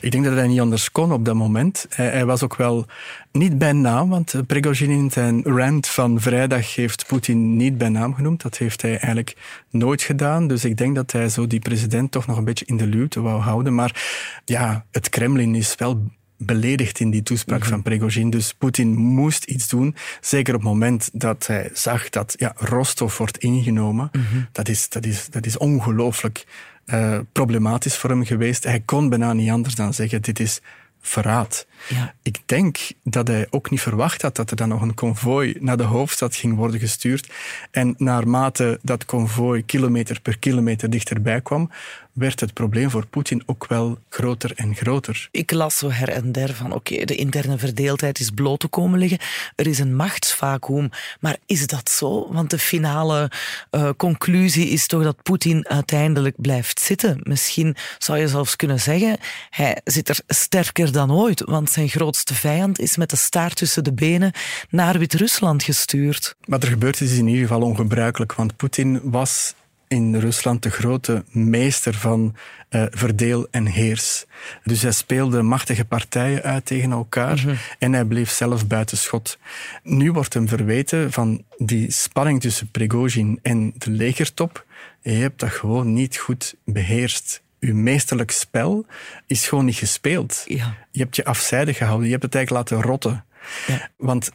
Ik 0.00 0.10
denk 0.10 0.24
dat 0.24 0.34
hij 0.34 0.46
niet 0.46 0.60
anders 0.60 0.92
kon 0.92 1.12
op 1.12 1.24
dat 1.24 1.34
moment. 1.34 1.86
Hij, 1.88 2.08
hij 2.08 2.26
was 2.26 2.42
ook 2.42 2.56
wel 2.56 2.86
niet 3.32 3.58
bij 3.58 3.72
naam, 3.72 4.08
want 4.08 4.34
Prigozhin 4.46 4.90
in 4.90 5.10
zijn 5.10 5.42
rant 5.42 5.86
van 5.86 6.20
vrijdag 6.20 6.74
heeft 6.74 7.06
Poetin 7.06 7.56
niet 7.56 7.78
bij 7.78 7.88
naam 7.88 8.14
genoemd. 8.14 8.42
Dat 8.42 8.58
heeft 8.58 8.82
hij 8.82 8.90
eigenlijk 8.90 9.36
nooit 9.70 10.02
gedaan. 10.02 10.48
Dus 10.48 10.64
ik 10.64 10.76
denk 10.76 10.94
dat 10.94 11.12
hij 11.12 11.28
zo 11.28 11.46
die 11.46 11.60
president 11.60 12.10
toch 12.10 12.26
nog 12.26 12.36
een 12.36 12.44
beetje 12.44 12.66
in 12.66 12.76
de 12.76 12.86
luwte 12.86 13.20
wou 13.20 13.40
houden. 13.40 13.74
Maar 13.74 14.02
ja, 14.44 14.84
het 14.90 15.08
Kremlin 15.08 15.54
is 15.54 15.74
wel 15.74 16.02
beledigd 16.38 17.00
in 17.00 17.10
die 17.10 17.22
toespraak 17.22 17.64
van 17.64 17.82
Prigozhin. 17.82 18.30
Dus 18.30 18.54
Poetin 18.54 18.96
moest 18.96 19.44
iets 19.44 19.68
doen. 19.68 19.96
Zeker 20.20 20.54
op 20.54 20.60
het 20.60 20.68
moment 20.68 21.10
dat 21.12 21.46
hij 21.46 21.70
zag 21.72 22.08
dat 22.08 22.34
ja, 22.36 22.52
Rostov 22.56 23.16
wordt 23.16 23.38
ingenomen. 23.38 24.10
Dat 24.52 24.68
is, 24.68 24.88
dat 24.88 25.04
is, 25.06 25.26
dat 25.30 25.46
is 25.46 25.56
ongelooflijk 25.56 26.46
eh, 26.88 27.18
problematisch 27.32 27.96
voor 27.96 28.10
hem 28.10 28.24
geweest. 28.24 28.64
Hij 28.64 28.80
kon 28.80 29.08
bijna 29.08 29.32
niet 29.32 29.50
anders 29.50 29.74
dan 29.74 29.94
zeggen, 29.94 30.22
dit 30.22 30.40
is 30.40 30.60
verraad. 31.00 31.66
Ja. 31.88 32.14
Ik 32.22 32.40
denk 32.46 32.78
dat 33.02 33.28
hij 33.28 33.46
ook 33.50 33.70
niet 33.70 33.80
verwacht 33.80 34.22
had 34.22 34.36
dat 34.36 34.50
er 34.50 34.56
dan 34.56 34.68
nog 34.68 34.82
een 34.82 34.94
konvooi 34.94 35.56
naar 35.60 35.76
de 35.76 35.82
hoofdstad 35.82 36.36
ging 36.36 36.56
worden 36.56 36.80
gestuurd. 36.80 37.32
En 37.70 37.94
naarmate 37.98 38.78
dat 38.82 39.04
konvooi 39.04 39.64
kilometer 39.64 40.20
per 40.20 40.38
kilometer 40.38 40.90
dichterbij 40.90 41.40
kwam, 41.40 41.70
werd 42.18 42.40
het 42.40 42.52
probleem 42.52 42.90
voor 42.90 43.06
Poetin 43.06 43.42
ook 43.46 43.66
wel 43.66 43.98
groter 44.08 44.52
en 44.54 44.74
groter. 44.74 45.28
Ik 45.30 45.52
las 45.52 45.78
zo 45.78 45.90
her 45.90 46.08
en 46.08 46.32
der 46.32 46.54
van, 46.54 46.72
oké, 46.72 47.04
de 47.04 47.14
interne 47.14 47.58
verdeeldheid 47.58 48.18
is 48.18 48.30
bloot 48.30 48.60
te 48.60 48.68
komen 48.68 48.98
liggen. 48.98 49.18
Er 49.54 49.66
is 49.66 49.78
een 49.78 49.96
machtsvacuum. 49.96 50.90
Maar 51.20 51.36
is 51.46 51.66
dat 51.66 51.90
zo? 51.90 52.32
Want 52.32 52.50
de 52.50 52.58
finale 52.58 53.30
eh, 53.70 53.90
conclusie 53.96 54.68
is 54.68 54.86
toch 54.86 55.02
dat 55.02 55.22
Poetin 55.22 55.68
uiteindelijk 55.68 56.34
blijft 56.40 56.80
zitten. 56.80 57.20
Misschien 57.22 57.76
zou 57.98 58.18
je 58.18 58.28
zelfs 58.28 58.56
kunnen 58.56 58.80
zeggen, 58.80 59.16
hij 59.50 59.80
zit 59.84 60.08
er 60.08 60.20
sterker 60.26 60.92
dan 60.92 61.12
ooit. 61.12 61.40
Want 61.44 61.67
zijn 61.70 61.88
grootste 61.88 62.34
vijand 62.34 62.78
is 62.78 62.96
met 62.96 63.10
de 63.10 63.16
staart 63.16 63.56
tussen 63.56 63.84
de 63.84 63.92
benen 63.92 64.32
naar 64.70 64.98
Wit-Rusland 64.98 65.62
gestuurd. 65.62 66.34
Wat 66.40 66.62
er 66.62 66.68
gebeurd 66.68 67.00
is, 67.00 67.10
is 67.12 67.18
in 67.18 67.26
ieder 67.26 67.42
geval 67.42 67.62
ongebruikelijk, 67.62 68.34
want 68.34 68.56
Poetin 68.56 69.00
was 69.02 69.54
in 69.88 70.16
Rusland 70.16 70.62
de 70.62 70.70
grote 70.70 71.24
meester 71.30 71.94
van 71.94 72.34
eh, 72.68 72.84
verdeel 72.90 73.48
en 73.50 73.66
heers. 73.66 74.24
Dus 74.64 74.82
hij 74.82 74.92
speelde 74.92 75.42
machtige 75.42 75.84
partijen 75.84 76.42
uit 76.42 76.66
tegen 76.66 76.90
elkaar 76.90 77.60
en 77.78 77.92
hij 77.92 78.04
bleef 78.04 78.30
zelf 78.30 78.66
buiten 78.66 78.98
schot. 78.98 79.38
Nu 79.82 80.12
wordt 80.12 80.34
hem 80.34 80.48
verweten 80.48 81.12
van 81.12 81.44
die 81.56 81.90
spanning 81.90 82.40
tussen 82.40 82.70
Prigozhin 82.70 83.38
en 83.42 83.72
de 83.78 83.90
legertop. 83.90 84.64
Je 85.02 85.10
hebt 85.10 85.40
dat 85.40 85.50
gewoon 85.50 85.92
niet 85.92 86.16
goed 86.16 86.54
beheerst. 86.64 87.42
Uw 87.60 87.74
meesterlijk 87.74 88.30
spel 88.30 88.86
is 89.26 89.48
gewoon 89.48 89.64
niet 89.64 89.76
gespeeld. 89.76 90.44
Ja. 90.46 90.74
Je 90.90 91.00
hebt 91.00 91.16
je 91.16 91.24
afzijdig 91.24 91.76
gehouden, 91.76 92.06
je 92.06 92.12
hebt 92.12 92.24
het 92.24 92.34
eigenlijk 92.34 92.70
laten 92.70 92.86
rotten. 92.86 93.24
Ja. 93.66 93.90
Want 93.96 94.30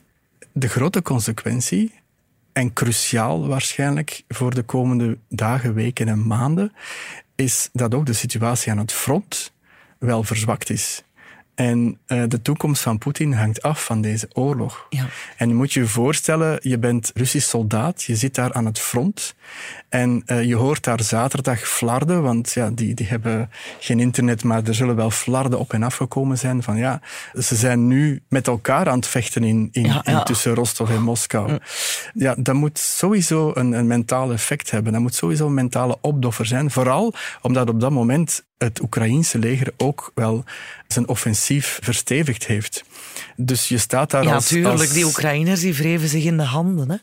de 0.52 0.68
grote 0.68 1.02
consequentie, 1.02 1.94
en 2.54 2.74
cruciaal 2.74 3.48
waarschijnlijk 3.48 4.24
voor 4.28 4.54
de 4.54 4.64
komende 4.64 5.18
dagen, 5.30 5.74
weken 5.74 6.08
en 6.08 6.28
maanden, 6.28 6.74
is 7.36 7.70
dat 7.74 7.94
ook 7.94 8.06
de 8.06 8.14
situatie 8.14 8.72
aan 8.72 8.78
het 8.78 8.92
front 8.92 9.54
wel 10.00 10.24
verzwakt 10.24 10.70
is. 10.70 11.04
En 11.56 11.98
eh, 12.06 12.24
de 12.28 12.42
toekomst 12.42 12.82
van 12.82 12.98
Poetin 12.98 13.34
hangt 13.34 13.62
af 13.62 13.86
van 13.86 14.02
deze 14.02 14.28
oorlog. 14.34 14.86
Ja. 14.90 15.06
En 15.38 15.48
je 15.48 15.54
moet 15.54 15.74
je 15.74 15.88
voorstellen, 15.88 16.60
je 16.62 16.78
bent 16.78 17.12
Russisch 17.14 17.50
soldaat, 17.50 18.04
je 18.04 18.16
zit 18.16 18.36
daar 18.36 18.54
aan 18.54 18.66
het 18.66 18.80
front 18.80 19.36
en 19.90 20.24
eh, 20.26 20.44
je 20.44 20.56
hoort 20.56 20.84
daar 20.84 21.04
zaterdag 21.04 21.60
flarden, 21.60 22.22
want 22.22 22.52
ja, 22.52 22.70
die, 22.70 22.94
die 22.94 23.08
hebben 23.08 23.50
geen 23.80 24.00
internet, 24.00 24.44
maar 24.44 24.64
er 24.64 24.76
zullen 24.76 24.96
wel 24.96 25.12
flarden 25.12 25.60
op 25.60 25.74
en 25.74 25.84
af 25.84 25.96
gekomen 25.96 26.38
zijn 26.38 26.64
van 26.64 26.78
ja, 26.78 27.02
ze 27.40 27.56
zijn 27.56 27.88
nu 27.88 28.24
met 28.30 28.48
elkaar 28.48 28.90
aan 28.90 28.98
het 28.98 29.08
vechten 29.08 29.44
in, 29.44 29.70
in, 29.72 29.84
Ja, 29.84 30.02
ja. 30.04 30.18
in 30.18 30.24
tussen 30.24 30.54
Rostov 30.54 30.90
en 30.90 31.02
Moskou. 31.02 31.60
Ja, 32.14 32.36
dat 32.38 32.56
moet 32.56 32.80
sowieso 32.80 33.52
een, 33.54 33.72
een 33.72 33.88
mentaal 33.88 34.32
effect 34.32 34.72
hebben. 34.72 34.94
Dat 34.94 35.02
moet 35.02 35.16
sowieso 35.16 35.46
een 35.46 35.54
mentale 35.54 35.98
opdoffer 36.02 36.46
zijn. 36.46 36.72
Vooral 36.72 37.14
omdat 37.42 37.70
op 37.70 37.80
dat 37.80 37.92
moment 37.92 38.44
het 38.64 38.82
Oekraïense 38.82 39.40
leger 39.40 39.68
ook 39.78 40.12
wel 40.16 40.44
zijn 40.88 41.08
offensief 41.08 41.80
verstevigd 41.82 42.46
heeft. 42.46 42.84
Dus 43.36 43.68
je 43.68 43.78
staat 43.78 44.12
daar 44.12 44.24
Ja, 44.24 44.34
als... 44.34 44.48
tuurlijk. 44.48 44.80
als- 44.80 44.90
Die 44.94 45.06
Oekraïners 45.06 45.60
die 45.62 45.74
wreven 45.74 46.08
zich 46.08 46.24
in 46.24 46.38
de 46.38 46.44
handen. 46.44 46.90
Hè? 46.90 46.96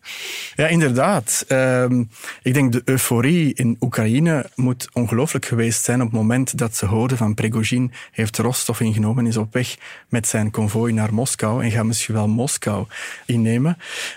ja, 0.62 0.68
inderdaad. 0.68 1.44
Ehm, 1.48 2.04
ik 2.42 2.54
denk 2.54 2.72
de 2.72 2.82
euforie 2.84 3.54
in 3.54 3.76
Oekraïne 3.80 4.50
moet 4.54 4.88
ongelooflijk 4.92 5.44
geweest 5.46 5.84
zijn 5.84 6.00
op 6.00 6.06
het 6.06 6.16
moment 6.16 6.58
dat 6.58 6.76
ze 6.76 6.86
hoorden 6.86 7.16
van 7.16 7.34
Prigozhin 7.34 7.92
heeft 8.10 8.38
Rostov 8.38 8.80
ingenomen, 8.80 9.26
is 9.26 9.36
op 9.36 9.52
weg 9.52 9.76
met 10.08 10.26
zijn 10.28 10.50
konvooi 10.50 10.92
naar 10.92 11.14
Moskou 11.14 11.64
en 11.64 11.70
gaat 11.70 11.84
misschien 11.84 12.14
wel 12.14 12.28
Moskou 12.28 12.86
innemen. 13.26 13.76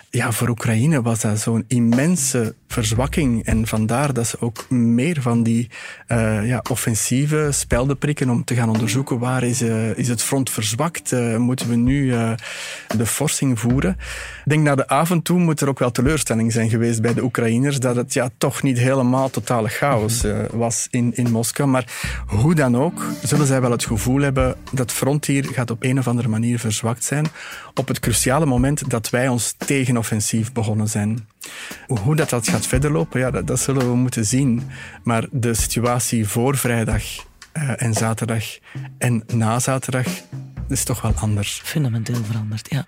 Ja, 0.09 0.31
voor 0.31 0.49
Oekraïne 0.49 1.01
was 1.01 1.19
dat 1.19 1.39
zo'n 1.39 1.65
immense 1.67 2.55
verzwakking 2.67 3.45
en 3.45 3.67
vandaar 3.67 4.13
dat 4.13 4.27
ze 4.27 4.39
ook 4.41 4.69
meer 4.69 5.21
van 5.21 5.43
die 5.43 5.69
eh, 6.07 6.47
ja, 6.47 6.63
offensieve 6.69 7.32
spelden 7.49 7.97
prikken 7.97 8.29
om 8.29 8.43
te 8.43 8.55
gaan 8.55 8.69
onderzoeken 8.69 9.19
waar 9.19 9.43
is, 9.43 9.61
eh, 9.61 9.97
is 9.97 10.07
het 10.07 10.21
front 10.21 10.49
verzwakt, 10.49 11.11
Eh, 11.13 11.37
moeten 11.37 11.69
we 11.69 11.75
nu 11.75 12.13
eh, 12.13 12.31
de 12.97 13.05
forsing 13.05 13.59
voeren. 13.59 13.91
Ik 14.43 14.49
denk 14.49 14.63
naar 14.63 14.75
de 14.75 14.87
avond 14.87 15.25
toe 15.25 15.39
moet 15.39 15.61
er 15.61 15.67
ook 15.67 15.79
wel 15.79 15.91
teleurstelling 15.91 16.51
zijn 16.51 16.69
geweest 16.69 17.01
bij 17.01 17.13
de 17.13 17.23
Oekraïners 17.23 17.79
dat 17.79 17.95
het 17.95 18.13
ja, 18.13 18.29
toch 18.37 18.63
niet 18.63 18.77
helemaal 18.77 19.29
totale 19.29 19.69
chaos 19.69 20.23
eh, 20.23 20.37
was 20.51 20.87
in, 20.91 21.15
in 21.15 21.31
Moskou. 21.31 21.69
Maar 21.69 21.85
hoe 22.27 22.55
dan 22.55 22.77
ook, 22.77 23.05
zullen 23.23 23.47
zij 23.47 23.61
wel 23.61 23.71
het 23.71 23.85
gevoel 23.85 24.21
hebben 24.21 24.55
dat 24.71 24.79
het 24.79 24.91
front 24.91 25.25
hier 25.25 25.45
gaat 25.45 25.71
op 25.71 25.83
een 25.83 25.99
of 25.99 26.07
andere 26.07 26.27
manier 26.27 26.59
verzwakt 26.59 27.03
zijn 27.03 27.27
op 27.73 27.87
het 27.87 27.99
cruciale 27.99 28.45
moment 28.45 28.89
dat 28.89 29.09
wij 29.09 29.27
ons 29.27 29.55
tegenoffensief 29.57 30.51
begonnen 30.51 30.89
zijn. 30.89 31.27
Hoe 31.87 32.15
dat, 32.15 32.29
dat 32.29 32.47
gaat 32.47 32.67
verder 32.67 32.91
lopen, 32.91 33.19
ja, 33.19 33.31
dat, 33.31 33.47
dat 33.47 33.59
zullen 33.59 33.87
we 33.89 33.95
moeten 33.95 34.25
zien. 34.25 34.69
Maar 35.03 35.25
de 35.31 35.53
situatie 35.53 36.27
voor 36.27 36.57
vrijdag 36.57 37.03
eh, 37.51 37.81
en 37.81 37.93
zaterdag 37.93 38.43
en 38.97 39.23
na 39.33 39.59
zaterdag 39.59 40.07
is 40.67 40.83
toch 40.83 41.01
wel 41.01 41.13
anders. 41.15 41.61
Fundamenteel 41.63 42.23
veranderd, 42.23 42.69
ja. 42.69 42.85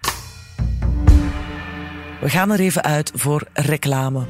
We 2.21 2.29
gaan 2.29 2.51
er 2.51 2.59
even 2.59 2.83
uit 2.83 3.11
voor 3.15 3.47
reclame. 3.53 4.25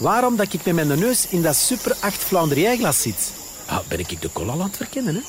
Waarom 0.00 0.36
dat 0.36 0.52
ik 0.52 0.64
met 0.64 0.74
mijn 0.74 0.98
neus 0.98 1.28
in 1.28 1.42
dat 1.42 1.56
Super 1.56 1.96
8 2.00 2.24
Flandrieiglas 2.24 3.02
zit? 3.02 3.32
Ah, 3.66 3.78
ben 3.88 3.98
ik 3.98 4.20
de 4.20 4.32
cola 4.32 4.52
aan 4.52 4.60
het 4.60 4.76
verkennen, 4.76 5.14
hè? 5.14 5.20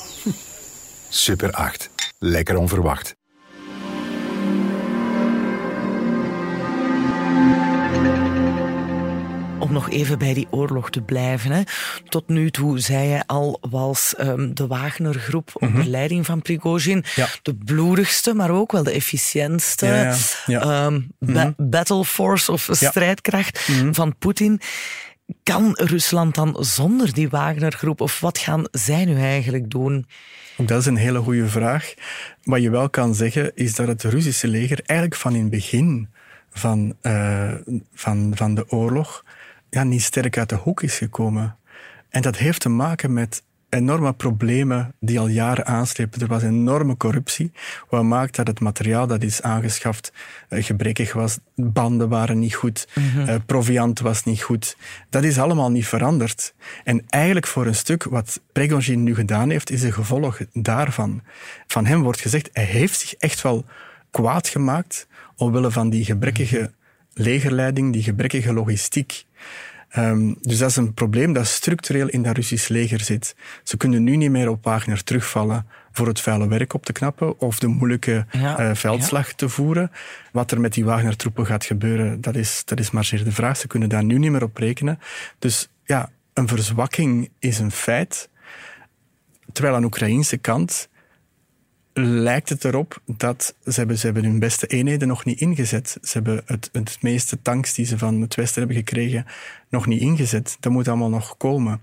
Super 1.10 1.52
8. 1.52 1.90
Lekker 2.20 2.58
onverwacht. 2.58 3.16
Om 9.72 9.78
nog 9.78 9.90
even 9.90 10.18
bij 10.18 10.34
die 10.34 10.48
oorlog 10.50 10.90
te 10.90 11.02
blijven. 11.02 11.52
Hè. 11.52 11.62
Tot 12.10 12.28
nu 12.28 12.52
toe, 12.52 12.80
zei 12.80 13.08
je 13.08 13.24
al, 13.28 13.58
was 13.70 14.14
um, 14.20 14.54
de 14.54 14.68
Wagner-groep 14.68 15.50
onder 15.54 15.80
mhm. 15.80 15.90
leiding 15.90 16.26
van 16.26 16.42
Prigozhin 16.42 17.04
de 17.42 17.56
bloedigste, 17.56 18.34
maar 18.34 18.50
ook 18.50 18.72
wel 18.72 18.84
de 18.84 18.92
efficiëntste 18.92 19.86
ja, 19.86 20.16
ja. 20.46 20.86
Um, 20.86 21.12
mm 21.20 21.54
battle 21.58 22.06
force 22.06 22.52
of 22.52 22.70
strijdkracht 22.72 23.68
mhm. 23.68 23.94
van 23.94 24.18
Poetin. 24.18 24.62
Kan 25.44 25.72
Rusland 25.74 26.36
dan 26.36 26.58
zonder 26.60 27.14
die 27.14 27.30
Wagner-groep, 27.30 28.02
of 28.02 28.20
wat 28.20 28.38
gaan 28.38 28.68
zij 28.72 29.06
nu 29.06 29.20
eigenlijk 29.20 29.70
doen? 29.70 30.06
Dat 30.58 30.80
is 30.80 30.86
een 30.86 30.96
hele 30.96 31.20
goede 31.20 31.48
vraag. 31.48 31.94
Wat 32.44 32.62
je 32.62 32.70
wel 32.70 32.90
kan 32.90 33.16
zeggen, 33.16 33.52
is 33.56 33.76
dat 33.76 33.88
het 33.88 34.04
Russische 34.04 34.48
leger 34.48 34.80
eigenlijk 34.86 35.20
van 35.20 35.36
in 35.36 35.42
het 35.42 35.50
begin 35.50 36.10
van, 36.52 36.96
uh, 37.02 37.52
van, 37.94 38.32
van 38.36 38.56
de 38.56 38.70
oorlog 38.70 39.24
ja, 39.72 39.84
niet 39.84 40.02
sterk 40.02 40.38
uit 40.38 40.50
de 40.50 40.56
hoek 40.56 40.84
is 40.84 40.98
gekomen. 40.98 41.56
En 42.10 42.22
dat 42.22 42.38
heeft 42.38 42.62
te 42.62 42.70
maken 42.70 43.14
met 43.14 43.44
enorme 43.70 44.14
problemen 44.14 44.94
die 45.00 45.20
al 45.20 45.28
jaren 45.28 45.66
aanslepen. 45.66 46.22
Er 46.22 46.28
was 46.28 46.44
enorme 46.44 46.98
corruptie, 46.98 47.52
wat 47.90 48.04
maakt 48.04 48.36
dat 48.36 48.48
het 48.48 48.60
materiaal 48.60 49.08
dat 49.08 49.24
is 49.24 49.42
aangeschaft 49.42 50.14
uh, 50.50 50.64
gebrekkig 50.64 51.14
was. 51.14 51.38
Banden 51.56 52.10
waren 52.10 52.40
niet 52.40 52.56
goed, 52.56 52.88
mm 52.94 53.46
proviant 53.46 54.00
was 54.00 54.24
niet 54.24 54.42
goed. 54.42 54.78
Dat 55.10 55.24
is 55.24 55.40
allemaal 55.40 55.72
niet 55.72 55.88
veranderd. 55.88 56.54
En 56.84 57.04
eigenlijk 57.10 57.48
voor 57.48 57.66
een 57.66 57.76
stuk 57.76 58.04
wat 58.04 58.42
Prigozhin 58.52 59.04
nu 59.04 59.16
gedaan 59.16 59.50
heeft, 59.50 59.70
is 59.70 59.84
een 59.84 59.94
gevolg 59.94 60.40
daarvan. 60.54 61.22
Van 61.68 61.86
hem 61.86 62.02
wordt 62.02 62.22
gezegd, 62.22 62.50
hij 62.54 62.64
heeft 62.64 63.00
zich 63.00 63.14
echt 63.14 63.42
wel 63.42 63.66
kwaad 64.10 64.48
gemaakt 64.48 65.08
omwille 65.36 65.72
van 65.72 65.90
die 65.90 66.06
gebrekkige 66.06 66.72
legerleiding, 67.14 67.94
die 67.94 68.04
gebrekkige 68.04 68.54
logistiek. 68.54 69.26
Um, 69.98 70.38
dus 70.42 70.58
dat 70.58 70.70
is 70.70 70.76
een 70.76 70.94
probleem 70.94 71.34
dat 71.34 71.48
structureel 71.48 72.08
in 72.08 72.24
dat 72.24 72.36
Russisch 72.36 72.68
leger 72.68 73.00
zit. 73.00 73.36
Ze 73.64 73.78
kunnen 73.78 74.04
nu 74.04 74.16
niet 74.16 74.32
meer 74.32 74.50
op 74.50 74.64
Wagner 74.64 75.04
terugvallen 75.04 75.66
voor 75.92 76.08
het 76.08 76.22
vuile 76.22 76.48
werk 76.48 76.74
op 76.74 76.86
te 76.86 76.92
knappen 76.92 77.40
of 77.40 77.60
de 77.60 77.68
moeilijke 77.68 78.26
uh, 78.36 78.70
veldslag 78.74 79.34
te 79.34 79.50
voeren. 79.50 79.92
Wat 80.32 80.52
er 80.52 80.62
met 80.62 80.74
die 80.74 80.86
Wagner-troepen 80.86 81.46
gaat 81.46 81.66
gebeuren, 81.66 82.22
dat 82.22 82.36
is, 82.36 82.62
dat 82.66 82.80
is 82.80 82.92
maar 82.92 83.06
zeer 83.06 83.24
de 83.24 83.32
vraag. 83.32 83.58
Ze 83.58 83.68
kunnen 83.68 83.90
daar 83.90 84.04
nu 84.04 84.18
niet 84.18 84.32
meer 84.32 84.44
op 84.44 84.58
rekenen. 84.58 85.00
Dus 85.40 85.70
ja, 85.86 86.10
een 86.34 86.48
verzwakking 86.48 87.30
is 87.40 87.60
een 87.60 87.72
feit. 87.72 88.30
Terwijl 89.52 89.76
aan 89.76 89.82
de 89.82 89.88
Oekraïnse 89.88 90.38
kant 90.38 90.90
lijkt 91.94 92.50
het 92.50 92.66
erop 92.66 93.02
dat 93.06 93.56
ze 93.66 93.74
hebben, 93.74 93.98
ze 93.98 94.06
hebben 94.06 94.24
hun 94.24 94.40
beste 94.40 94.68
eenheden 94.68 95.08
nog 95.08 95.26
niet 95.26 95.40
ingezet. 95.40 95.98
Ze 96.02 96.12
hebben 96.12 96.42
het, 96.46 96.70
het 96.72 96.98
meeste 97.02 97.42
tanks 97.42 97.74
die 97.74 97.86
ze 97.86 97.98
van 97.98 98.22
het 98.22 98.36
Westen 98.36 98.60
hebben 98.60 98.78
gekregen 98.78 99.26
nog 99.70 99.86
niet 99.86 100.02
ingezet. 100.02 100.58
Dat 100.60 100.72
moet 100.72 100.88
allemaal 100.88 101.10
nog 101.10 101.38
komen. 101.38 101.82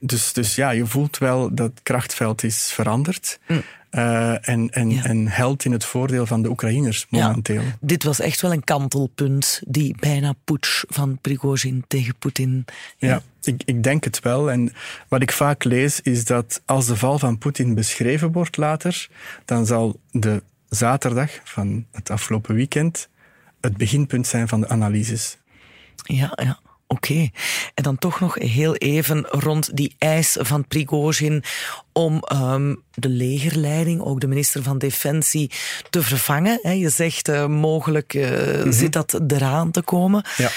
Dus, 0.00 0.32
dus 0.32 0.54
ja, 0.54 0.70
je 0.70 0.86
voelt 0.86 1.18
wel 1.18 1.54
dat 1.54 1.70
het 1.70 1.82
krachtveld 1.82 2.42
is 2.42 2.72
veranderd. 2.72 3.38
Mm. 3.48 3.62
Uh, 3.94 4.48
en, 4.48 4.70
en, 4.70 4.90
en 4.90 5.28
helpt 5.28 5.64
in 5.64 5.72
het 5.72 5.84
voordeel 5.84 6.26
van 6.26 6.42
de 6.42 6.48
Oekraïners 6.48 7.06
momenteel. 7.08 7.62
dit 7.80 8.02
was 8.02 8.20
echt 8.20 8.40
wel 8.40 8.52
een 8.52 8.64
kantelpunt, 8.64 9.62
die 9.66 9.96
bijna 10.00 10.34
putsch 10.44 10.84
van 10.88 11.18
Prigozhin 11.20 11.84
tegen 11.88 12.14
Poetin. 12.18 12.64
Ja, 12.96 13.22
ik, 13.42 13.62
ik 13.64 13.82
denk 13.82 14.04
het 14.04 14.20
wel. 14.20 14.50
En 14.50 14.72
wat 15.08 15.22
ik 15.22 15.32
vaak 15.32 15.64
lees 15.64 16.00
is 16.00 16.24
dat 16.24 16.62
als 16.64 16.86
de 16.86 16.96
val 16.96 17.18
van 17.18 17.38
Poetin 17.38 17.74
beschreven 17.74 18.32
wordt 18.32 18.56
later, 18.56 19.08
dan 19.44 19.66
zal 19.66 20.00
de 20.10 20.42
zaterdag 20.68 21.30
van 21.44 21.86
het 21.90 22.10
afgelopen 22.10 22.54
weekend 22.54 23.08
het 23.60 23.76
beginpunt 23.76 24.26
zijn 24.26 24.48
van 24.48 24.60
de 24.60 24.68
analyses. 24.68 25.38
Ja, 26.02 26.32
ja. 26.42 26.60
Oké. 26.92 27.28
En 27.74 27.82
dan 27.82 27.98
toch 27.98 28.20
nog 28.20 28.34
heel 28.34 28.74
even 28.74 29.26
rond 29.28 29.76
die 29.76 29.94
eis 29.98 30.36
van 30.40 30.66
Prigozhin 30.66 31.44
om 31.92 32.22
um, 32.32 32.82
de 32.90 33.08
legerleiding, 33.08 34.00
ook 34.00 34.20
de 34.20 34.26
minister 34.26 34.62
van 34.62 34.78
Defensie, 34.78 35.50
te 35.90 36.02
vervangen. 36.02 36.78
je 36.78 36.88
zegt 36.88 37.28
uh, 37.28 37.46
mogelijk 37.46 38.14
uh, 38.14 38.72
zit 38.72 38.92
dat 38.92 39.20
eraan 39.26 39.70
te 39.70 39.82
komen. 39.82 40.24
Ja. 40.36 40.50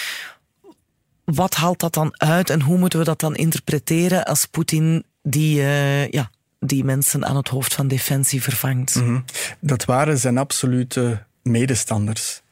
Wat 1.26 1.56
haalt 1.56 1.80
dat 1.80 1.94
dan 1.94 2.20
uit 2.20 2.50
en 2.50 2.62
hoe 2.62 2.78
moeten 2.78 3.00
we 3.00 3.06
dat 3.06 3.20
dan 3.20 3.36
interpreteren 3.36 4.26
als 4.26 4.46
Poetin 4.46 5.04
die, 5.22 5.60
uh, 5.60 6.08
ja, 6.08 6.30
die 6.60 6.84
mensen 6.84 7.26
aan 7.26 7.36
het 7.36 7.48
hoofd 7.48 7.74
van 7.74 7.88
Defensie 7.88 8.42
vervangt? 8.42 8.96
Mm 8.96 9.04
-hmm. 9.04 9.26
Dat 9.60 9.86
waren 9.86 10.18
zijn 10.18 10.38
absolute 10.38 11.26
medestanders. 11.42 12.44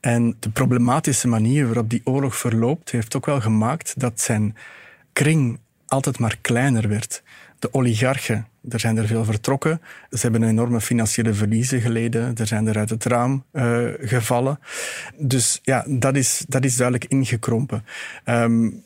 En 0.00 0.36
de 0.38 0.50
problematische 0.50 1.28
manier 1.28 1.66
waarop 1.66 1.90
die 1.90 2.00
oorlog 2.04 2.36
verloopt, 2.36 2.90
heeft 2.90 3.16
ook 3.16 3.26
wel 3.26 3.40
gemaakt 3.40 4.00
dat 4.00 4.20
zijn 4.20 4.56
kring 5.12 5.58
altijd 5.86 6.18
maar 6.18 6.38
kleiner 6.40 6.88
werd. 6.88 7.22
De 7.58 7.74
oligarchen, 7.74 8.46
er 8.68 8.80
zijn 8.80 8.96
er 8.96 9.06
veel 9.06 9.24
vertrokken. 9.24 9.80
Ze 10.10 10.18
hebben 10.20 10.42
enorme 10.42 10.80
financiële 10.80 11.34
verliezen 11.34 11.80
geleden. 11.80 12.34
Er 12.36 12.46
zijn 12.46 12.66
er 12.66 12.78
uit 12.78 12.90
het 12.90 13.04
raam 13.04 13.44
uh, 13.52 13.88
gevallen. 14.00 14.58
Dus 15.16 15.60
ja, 15.62 15.84
dat 15.88 16.16
is, 16.16 16.44
dat 16.48 16.64
is 16.64 16.76
duidelijk 16.76 17.10
ingekrompen. 17.10 17.84
Um, 18.24 18.82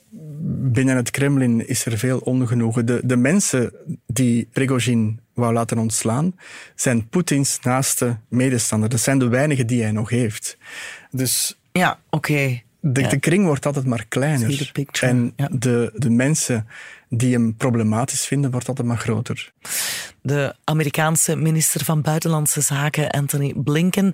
binnen 0.72 0.96
het 0.96 1.10
Kremlin 1.10 1.68
is 1.68 1.86
er 1.86 1.98
veel 1.98 2.18
ongenoegen. 2.18 2.86
De, 2.86 3.00
de 3.04 3.16
mensen 3.16 3.72
die 4.06 4.48
Prigozhin 4.52 5.20
wou 5.36 5.52
laten 5.52 5.78
ontslaan, 5.78 6.34
zijn 6.74 7.08
Poetins 7.08 7.58
naaste 7.62 8.16
medestander. 8.28 8.88
Dat 8.88 9.00
zijn 9.00 9.18
de 9.18 9.28
weinigen 9.28 9.66
die 9.66 9.82
hij 9.82 9.92
nog 9.92 10.10
heeft. 10.10 10.58
Dus 11.10 11.58
ja, 11.72 11.98
oké. 12.10 12.60
De, 12.80 13.06
de, 13.06 13.18
kring 13.18 13.44
wordt 13.44 13.66
altijd 13.66 13.86
maar 13.86 14.04
kleiner. 14.08 14.72
En 15.00 15.34
de, 15.50 15.92
de 15.94 16.10
mensen 16.10 16.66
die 17.08 17.32
hem 17.32 17.56
problematisch 17.56 18.26
vinden, 18.26 18.50
wordt 18.50 18.68
altijd 18.68 18.86
maar 18.86 18.98
groter. 18.98 19.52
De 20.22 20.54
Amerikaanse 20.64 21.36
minister 21.36 21.84
van 21.84 22.02
Buitenlandse 22.02 22.60
Zaken, 22.60 23.10
Anthony 23.10 23.54
Blinken, 23.56 24.12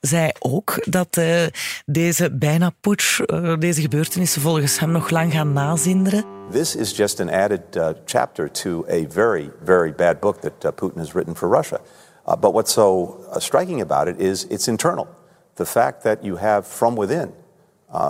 zei 0.00 0.30
ook 0.38 0.82
dat 0.84 1.16
uh, 1.16 1.42
deze 1.86 2.36
bijna 2.36 2.70
putsch, 2.80 3.20
uh, 3.20 3.58
deze 3.58 3.80
gebeurtenissen 3.80 4.42
volgens 4.42 4.78
hem 4.78 4.90
nog 4.90 5.10
lang 5.10 5.32
gaan 5.32 5.52
nazinderen. 5.52 6.24
This 6.50 6.76
is 6.76 6.96
just 6.96 7.20
an 7.20 7.30
added 7.30 7.76
uh, 7.76 7.88
chapter 8.04 8.50
to 8.50 8.84
a 8.88 9.04
very, 9.08 9.50
very 9.64 9.92
bad 9.92 10.20
book 10.20 10.40
that 10.40 10.64
uh, 10.64 10.70
Putin 10.70 10.98
has 10.98 11.12
written 11.12 11.36
for 11.36 11.48
Russia. 11.48 11.80
Uh, 12.26 12.36
but 12.36 12.52
what's 12.52 12.72
so 12.72 13.18
uh, 13.28 13.38
striking 13.38 13.80
about 13.80 14.08
it 14.08 14.20
is 14.20 14.46
it's 14.46 14.66
internal. 14.66 15.06
The 15.54 15.66
fact 15.66 16.02
that 16.02 16.22
you 16.22 16.36
have 16.36 16.66
from 16.66 16.96
within 16.96 17.32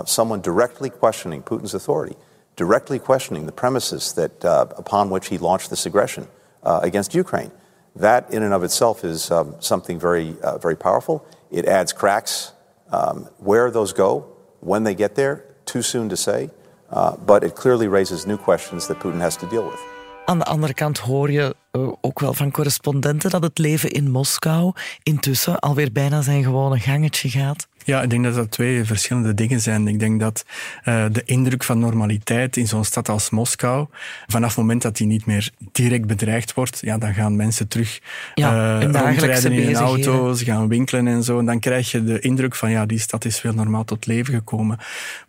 someone 0.05 0.41
directly 0.41 0.89
questioning 0.89 1.43
Putin's 1.43 1.73
authority 1.73 2.15
directly 2.55 2.99
questioning 2.99 3.45
the 3.45 3.51
premises 3.51 4.13
that, 4.13 4.45
uh, 4.45 4.65
upon 4.77 5.09
which 5.09 5.27
he 5.27 5.37
launched 5.37 5.69
this 5.69 5.85
aggression 5.85 6.27
uh, 6.63 6.79
against 6.81 7.13
Ukraine. 7.13 7.51
That, 7.95 8.31
in 8.31 8.43
and 8.43 8.53
of 8.53 8.63
itself, 8.63 9.03
is 9.03 9.31
um, 9.31 9.55
something 9.59 9.99
very, 9.99 10.35
uh, 10.41 10.57
very 10.57 10.75
powerful. 10.75 11.25
It 11.51 11.65
adds 11.65 11.93
cracks. 11.93 12.53
Um, 12.91 13.27
where 13.39 13.71
those 13.71 13.93
go, 13.93 14.25
when 14.59 14.83
they 14.83 14.95
get 14.95 15.15
there, 15.15 15.43
too 15.65 15.81
soon 15.81 16.07
to 16.09 16.15
say. 16.15 16.49
Uh, 16.91 17.15
but 17.25 17.43
it 17.43 17.55
clearly 17.55 17.87
raises 17.87 18.25
new 18.25 18.37
questions 18.37 18.87
that 18.87 18.99
Putin 18.99 19.19
has 19.19 19.35
to 19.37 19.47
deal 19.47 19.65
with. 19.65 19.79
Aan 20.25 20.39
de 20.39 20.45
andere 20.45 20.73
kant 20.73 20.99
hoor 20.99 21.31
je 21.31 21.55
uh, 21.71 21.91
ook 22.01 22.19
wel 22.19 22.33
van 22.33 22.51
correspondenten 22.51 23.29
dat 23.29 23.43
het 23.43 23.57
leven 23.57 23.89
in 23.89 24.11
Moskou 24.11 24.73
intussen 25.03 25.59
alweer 25.59 25.91
bijna 25.91 26.21
zijn 26.21 26.43
gewone 26.43 26.79
gangetje 26.79 27.29
gaat. 27.29 27.67
Ja, 27.85 28.01
ik 28.01 28.09
denk 28.09 28.23
dat 28.23 28.35
dat 28.35 28.51
twee 28.51 28.83
verschillende 28.83 29.33
dingen 29.33 29.61
zijn. 29.61 29.87
Ik 29.87 29.99
denk 29.99 30.19
dat 30.19 30.45
uh, 30.85 31.05
de 31.11 31.23
indruk 31.25 31.63
van 31.63 31.79
normaliteit 31.79 32.57
in 32.57 32.67
zo'n 32.67 32.83
stad 32.83 33.09
als 33.09 33.29
Moskou, 33.29 33.87
vanaf 34.27 34.49
het 34.49 34.57
moment 34.57 34.81
dat 34.81 34.97
die 34.97 35.07
niet 35.07 35.25
meer 35.25 35.51
direct 35.71 36.05
bedreigd 36.05 36.53
wordt, 36.53 36.79
ja, 36.81 36.97
dan 36.97 37.13
gaan 37.13 37.35
mensen 37.35 37.67
terug 37.67 37.99
ja, 38.35 38.77
uh, 38.77 38.83
rondrijden 38.83 39.51
in 39.51 39.67
een 39.67 39.75
auto, 39.75 40.33
ze 40.33 40.45
gaan 40.45 40.67
winkelen 40.67 41.07
en 41.07 41.23
zo. 41.23 41.39
En 41.39 41.45
dan 41.45 41.59
krijg 41.59 41.91
je 41.91 42.03
de 42.03 42.19
indruk 42.19 42.55
van, 42.55 42.71
ja, 42.71 42.85
die 42.85 42.99
stad 42.99 43.25
is 43.25 43.39
veel 43.39 43.53
normaal 43.53 43.83
tot 43.83 44.05
leven 44.05 44.33
gekomen. 44.33 44.77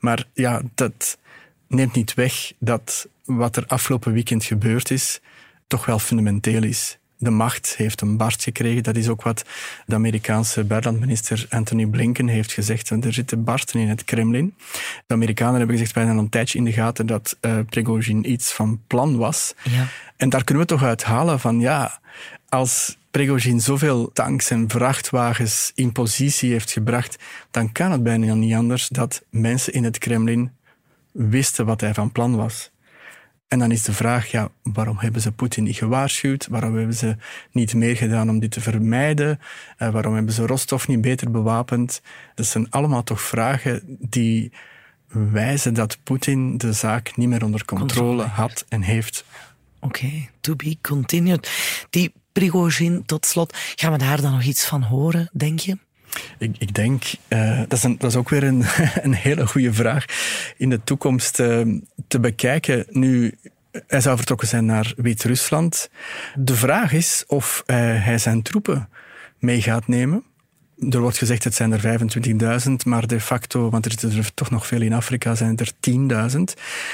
Maar 0.01 0.25
ja, 0.33 0.63
dat 0.75 1.19
neemt 1.69 1.95
niet 1.95 2.15
weg 2.15 2.53
dat 2.59 3.09
wat 3.25 3.57
er 3.57 3.65
afgelopen 3.67 4.13
weekend 4.13 4.45
gebeurd 4.45 4.91
is, 4.91 5.21
toch 5.67 5.87
wel 5.87 5.99
fundamenteel 5.99 6.63
is 6.63 6.99
de 7.19 7.31
macht 7.31 7.75
heeft 7.77 8.01
een 8.01 8.17
barst 8.17 8.43
gekregen. 8.43 8.83
Dat 8.83 8.97
is 8.97 9.09
ook 9.09 9.23
wat 9.23 9.45
de 9.87 9.95
Amerikaanse 9.95 10.65
buitenlandminister 10.65 11.47
Anthony 11.51 11.87
Blinken 11.87 12.29
heeft 12.29 12.53
gezegd. 12.53 12.91
Er 12.91 13.13
zitten 13.13 13.45
barsten 13.45 13.81
in 13.81 13.89
het 13.89 14.05
Kremlin. 14.05 14.55
De 15.07 15.15
Amerikanen 15.15 15.59
hebben 15.59 15.77
gezegd, 15.77 15.95
wij 15.95 16.07
een 16.07 16.29
tijdje 16.29 16.59
in 16.59 16.65
de 16.65 16.73
gaten 16.73 17.07
dat 17.07 17.37
uh, 17.41 17.59
Prigozhin 17.69 18.31
iets 18.31 18.53
van 18.53 18.81
plan 18.87 19.17
was. 19.17 19.55
Ja. 19.63 19.87
En 20.17 20.29
daar 20.29 20.45
kunnen 20.45 20.67
we 20.67 20.69
toch 20.69 20.83
uit 20.83 21.05
halen 21.05 21.41
van, 21.41 21.61
ja, 21.61 22.01
als 22.49 22.97
Prigozhin 23.11 23.61
zoveel 23.61 24.11
tanks 24.13 24.51
en 24.51 24.69
vrachtwagens 24.69 25.73
in 25.75 25.93
positie 25.93 26.51
heeft 26.51 26.71
gebracht, 26.71 27.17
dan 27.51 27.73
kan 27.73 27.91
het 27.93 28.03
bijna 28.03 28.35
niet 28.35 28.55
anders 28.55 28.89
dat 28.89 29.23
mensen 29.31 29.73
in 29.73 29.85
het 29.85 29.99
Kremlin 29.99 30.51
wisten 31.13 31.67
wat 31.67 31.81
hij 31.81 31.95
van 31.95 32.13
plan 32.13 32.37
was. 32.37 32.71
En 33.49 33.59
dan 33.59 33.71
is 33.71 33.83
de 33.83 33.93
vraag, 33.93 34.31
ja, 34.31 34.49
waarom 34.63 34.99
hebben 34.99 35.21
ze 35.21 35.33
Poetin 35.33 35.65
niet 35.65 35.77
gewaarschuwd? 35.77 36.47
Waarom 36.47 36.77
hebben 36.77 36.95
ze 36.95 37.17
niet 37.53 37.75
meer 37.75 37.97
gedaan 37.97 38.29
om 38.29 38.39
dit 38.39 38.51
te 38.51 38.61
vermijden? 38.61 39.41
Uh, 39.79 39.91
waarom 39.91 40.15
hebben 40.15 40.35
ze 40.35 40.47
Rostov 40.47 40.87
niet 40.87 41.01
beter 41.01 41.31
bewapend? 41.31 42.01
Dat 42.35 42.47
zijn 42.47 42.71
allemaal 42.71 43.03
toch 43.03 43.21
vragen 43.21 43.83
die 44.01 44.53
wijzen 45.09 45.75
dat 45.75 45.99
Poetin 46.03 46.59
de 46.59 46.73
zaak 46.73 47.17
niet 47.17 47.29
meer 47.29 47.45
onder 47.45 47.65
controle 47.65 48.25
had 48.25 48.65
en 48.69 48.83
heeft. 48.83 49.25
Oké, 49.81 50.29
to 50.41 50.57
be 50.57 50.77
continued. 50.81 51.51
Die 51.91 52.13
Prigozhin, 52.33 53.03
tot 53.07 53.27
slot, 53.27 53.57
gaan 53.77 53.93
we 53.93 53.99
daar 53.99 54.21
dan 54.21 54.33
nog 54.33 54.43
iets 54.43 54.65
van 54.65 54.83
horen, 54.83 55.31
denk 55.33 55.59
je? 55.59 55.79
Ik, 56.39 56.57
ik 56.59 56.75
denk, 56.75 57.03
uh, 57.29 57.59
dat, 57.59 57.73
is 57.73 57.83
een, 57.83 57.99
dat 57.99 58.11
is 58.11 58.17
ook 58.17 58.29
weer 58.29 58.45
een, 58.45 58.65
een 59.03 59.15
hele 59.15 59.47
goede 59.47 59.73
vraag 59.73 60.05
in 60.57 60.71
de 60.71 60.85
toekomst 60.85 61.39
uh, 61.39 61.61
te 62.09 62.21
bekijken. 62.21 62.87
Nu, 62.91 63.35
hij 63.87 64.01
zou 64.01 64.17
vertrokken 64.17 64.49
zijn 64.49 64.65
naar 64.65 64.93
Wit-Rusland. 64.97 65.91
De 66.35 66.55
vraag 66.55 66.93
is 66.93 67.25
of 67.27 67.63
uh, 67.67 67.77
hij 68.05 68.19
zijn 68.19 68.43
troepen 68.43 68.89
mee 69.39 69.63
gaat 69.63 69.87
nemen. 69.89 70.25
Er 70.91 71.01
wordt 71.01 71.19
gezegd 71.19 71.45
het 71.45 71.55
zijn 71.55 71.73
er 71.73 72.01
25.000, 72.69 72.73
maar 72.85 73.07
de 73.07 73.21
facto, 73.21 73.71
want 73.71 73.85
er 73.85 73.91
zitten 73.91 74.19
er 74.19 74.35
toch 74.35 74.51
nog 74.51 74.67
veel 74.67 74.81
in 74.81 74.93
Afrika, 74.93 75.35
zijn 75.35 75.57
er 75.57 75.73
10.000. 75.91 76.39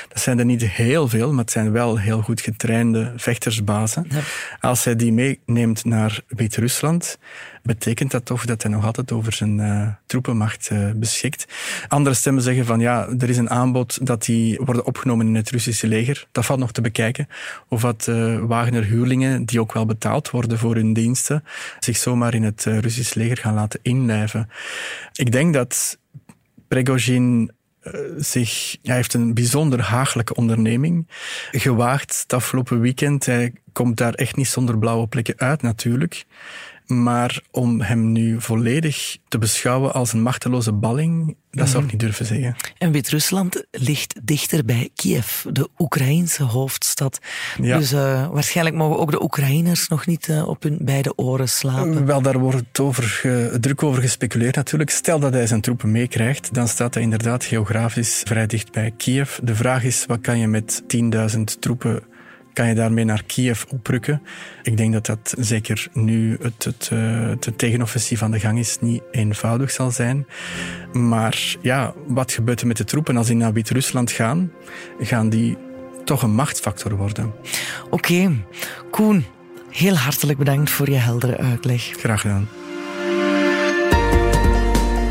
Dat 0.09 0.21
zijn 0.21 0.39
er 0.39 0.45
niet 0.45 0.63
heel 0.63 1.09
veel, 1.09 1.31
maar 1.31 1.45
het 1.45 1.51
zijn 1.51 1.73
wel 1.73 1.99
heel 1.99 2.23
goed 2.23 2.41
getrainde 2.41 3.13
vechtersbazen. 3.17 4.07
Ja. 4.09 4.21
Als 4.61 4.85
hij 4.85 4.97
die 4.97 5.13
meeneemt 5.13 5.85
naar 5.85 6.21
Wit-Rusland, 6.29 7.19
betekent 7.63 8.11
dat 8.11 8.25
toch 8.25 8.45
dat 8.45 8.63
hij 8.63 8.73
nog 8.73 8.85
altijd 8.85 9.13
over 9.13 9.33
zijn 9.33 9.59
uh, 9.59 9.89
troepenmacht 10.07 10.69
uh, 10.73 10.91
beschikt. 10.91 11.47
Andere 11.89 12.15
stemmen 12.15 12.43
zeggen 12.43 12.65
van 12.65 12.81
ja, 12.81 13.09
er 13.19 13.29
is 13.29 13.37
een 13.37 13.51
aanbod 13.51 14.07
dat 14.07 14.25
die 14.25 14.59
worden 14.65 14.87
opgenomen 14.87 15.27
in 15.27 15.35
het 15.35 15.51
Russische 15.51 15.87
leger. 15.87 16.27
Dat 16.33 16.45
valt 16.45 16.59
nog 16.59 16.73
te 16.73 16.81
bekijken. 16.81 17.29
Of 17.69 17.83
wat 17.83 18.07
uh, 18.11 18.39
Wagner-huurlingen, 18.39 19.45
die 19.45 19.61
ook 19.61 19.73
wel 19.73 19.87
betaald 19.87 20.31
worden 20.31 20.59
voor 20.59 20.75
hun 20.75 20.93
diensten, 20.93 21.45
zich 21.81 21.97
zomaar 21.97 22.35
in 22.35 22.43
het 22.43 22.65
Russische 22.65 23.19
leger 23.19 23.37
gaan 23.37 23.55
laten 23.55 23.81
inlijven. 23.83 24.51
Ik 25.13 25.33
denk 25.33 25.55
dat 25.55 25.99
Prigozhin 26.69 27.51
zich, 28.17 28.77
hij 28.83 28.95
heeft 28.95 29.15
een 29.15 29.35
bijzonder 29.35 29.81
hagelijke 29.81 30.35
onderneming 30.35 31.09
gewaagd 31.51 32.21
het 32.23 32.33
afgelopen 32.33 32.81
weekend. 32.81 33.27
Hij 33.27 33.53
komt 33.73 33.97
daar 33.97 34.15
echt 34.15 34.37
niet 34.37 34.49
zonder 34.49 34.79
blauwe 34.79 35.07
plekken 35.07 35.39
uit 35.39 35.63
natuurlijk. 35.63 36.27
Maar 36.87 37.41
om 37.51 37.81
hem 37.81 38.13
nu 38.13 38.41
volledig 38.41 39.17
te 39.29 39.39
beschouwen 39.39 39.93
als 39.93 40.13
een 40.13 40.23
machteloze 40.23 40.73
balling, 40.73 41.37
dat 41.51 41.69
zou 41.69 41.85
ik 41.85 41.91
niet 41.91 42.01
durven 42.01 42.27
zeggen. 42.27 42.57
En 42.79 42.93
Wit-Rusland 42.93 43.65
ligt 43.71 44.21
dichter 44.23 44.65
bij 44.65 44.91
Kiev, 44.95 45.43
de 45.51 45.69
Oekraïnse 45.79 46.43
hoofdstad. 46.43 47.19
Ja. 47.61 47.79
Dus 47.79 47.93
uh, 47.93 48.29
waarschijnlijk 48.29 48.77
mogen 48.77 48.99
ook 48.99 49.11
de 49.11 49.23
Oekraïners 49.23 49.89
nog 49.89 50.07
niet 50.07 50.29
uh, 50.29 50.49
op 50.49 50.63
hun 50.63 50.79
beide 50.81 51.17
oren 51.17 51.49
slapen. 51.49 52.07
Wel, 52.07 52.23
daar 52.23 52.39
wordt 52.39 52.81
over, 52.81 53.21
druk 53.61 53.83
over 53.83 54.03
gespeculeerd 54.03 54.57
natuurlijk. 54.57 54.91
Stel 54.91 55.19
dat 55.19 55.33
hij 55.33 55.47
zijn 55.47 55.61
troepen 55.61 55.91
meekrijgt, 55.91 56.55
dan 56.55 56.69
staat 56.69 56.95
hij 56.95 57.03
inderdaad 57.03 57.45
geografisch 57.45 58.23
vrij 58.25 58.47
dicht 58.47 58.73
bij 58.73 58.93
Kiev. 58.97 59.39
De 59.43 59.55
vraag 59.55 59.85
is, 59.85 60.05
wat 60.07 60.21
kan 60.21 60.39
je 60.39 60.47
met 60.47 60.83
10.000 61.37 61.41
troepen 61.61 62.03
kan 62.53 62.69
je 62.69 62.75
daarmee 62.75 63.05
naar 63.05 63.23
Kiev 63.27 63.65
oprukken. 63.69 64.23
Ik 64.63 64.77
denk 64.77 64.93
dat 64.93 65.07
dat 65.07 65.35
zeker 65.39 65.89
nu 65.93 66.39
het, 66.43 66.65
het, 66.65 66.89
eh, 66.93 67.29
het 67.29 67.59
tegenoffensief 67.59 68.23
aan 68.23 68.31
de 68.31 68.41
gang 68.41 68.59
is 68.59 68.79
niet 68.81 69.03
eenvoudig 69.11 69.71
zal 69.71 69.91
zijn. 69.91 70.27
Maar 70.93 71.57
ja, 71.61 71.95
wat 72.07 72.33
gebeurt 72.33 72.61
er 72.61 72.67
met 72.67 72.77
de 72.77 72.85
troepen 72.85 73.17
als 73.17 73.27
die 73.27 73.37
naar 73.37 73.53
Wit-Rusland 73.53 74.11
gaan? 74.11 74.53
Gaan 75.01 75.29
die 75.29 75.57
toch 76.05 76.23
een 76.23 76.35
machtsfactor 76.35 76.97
worden? 76.97 77.33
Oké, 77.91 78.33
Koen, 78.91 79.25
heel 79.71 79.97
hartelijk 79.97 80.39
bedankt 80.39 80.71
voor 80.71 80.91
je 80.91 80.97
heldere 80.97 81.37
uitleg. 81.37 81.83
Graag 81.83 82.21
gedaan. 82.21 82.49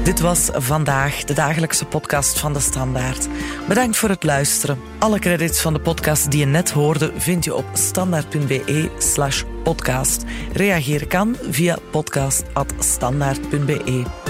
Dit 0.04 0.20
was 0.20 0.50
vandaag 0.54 1.24
de 1.24 1.34
dagelijkse 1.34 1.86
podcast 1.86 2.40
van 2.40 2.54
de 2.54 2.60
Standaard. 2.60 3.28
Bedankt 3.68 3.98
voor 3.98 4.10
het 4.10 4.24
luisteren. 4.24 4.80
Alle 5.00 5.20
credits 5.20 5.62
van 5.62 5.74
de 5.74 5.80
podcast 5.80 6.32
die 6.32 6.40
je 6.40 6.46
net 6.46 6.72
hoorde 6.72 7.12
vind 7.16 7.44
je 7.44 7.56
op 7.56 7.66
standaard.be/slash 7.74 9.44
podcast. 9.64 10.24
Reageren 10.54 11.08
kan 11.08 11.36
via 11.50 11.78
podcast.standaard.be. 11.92 14.21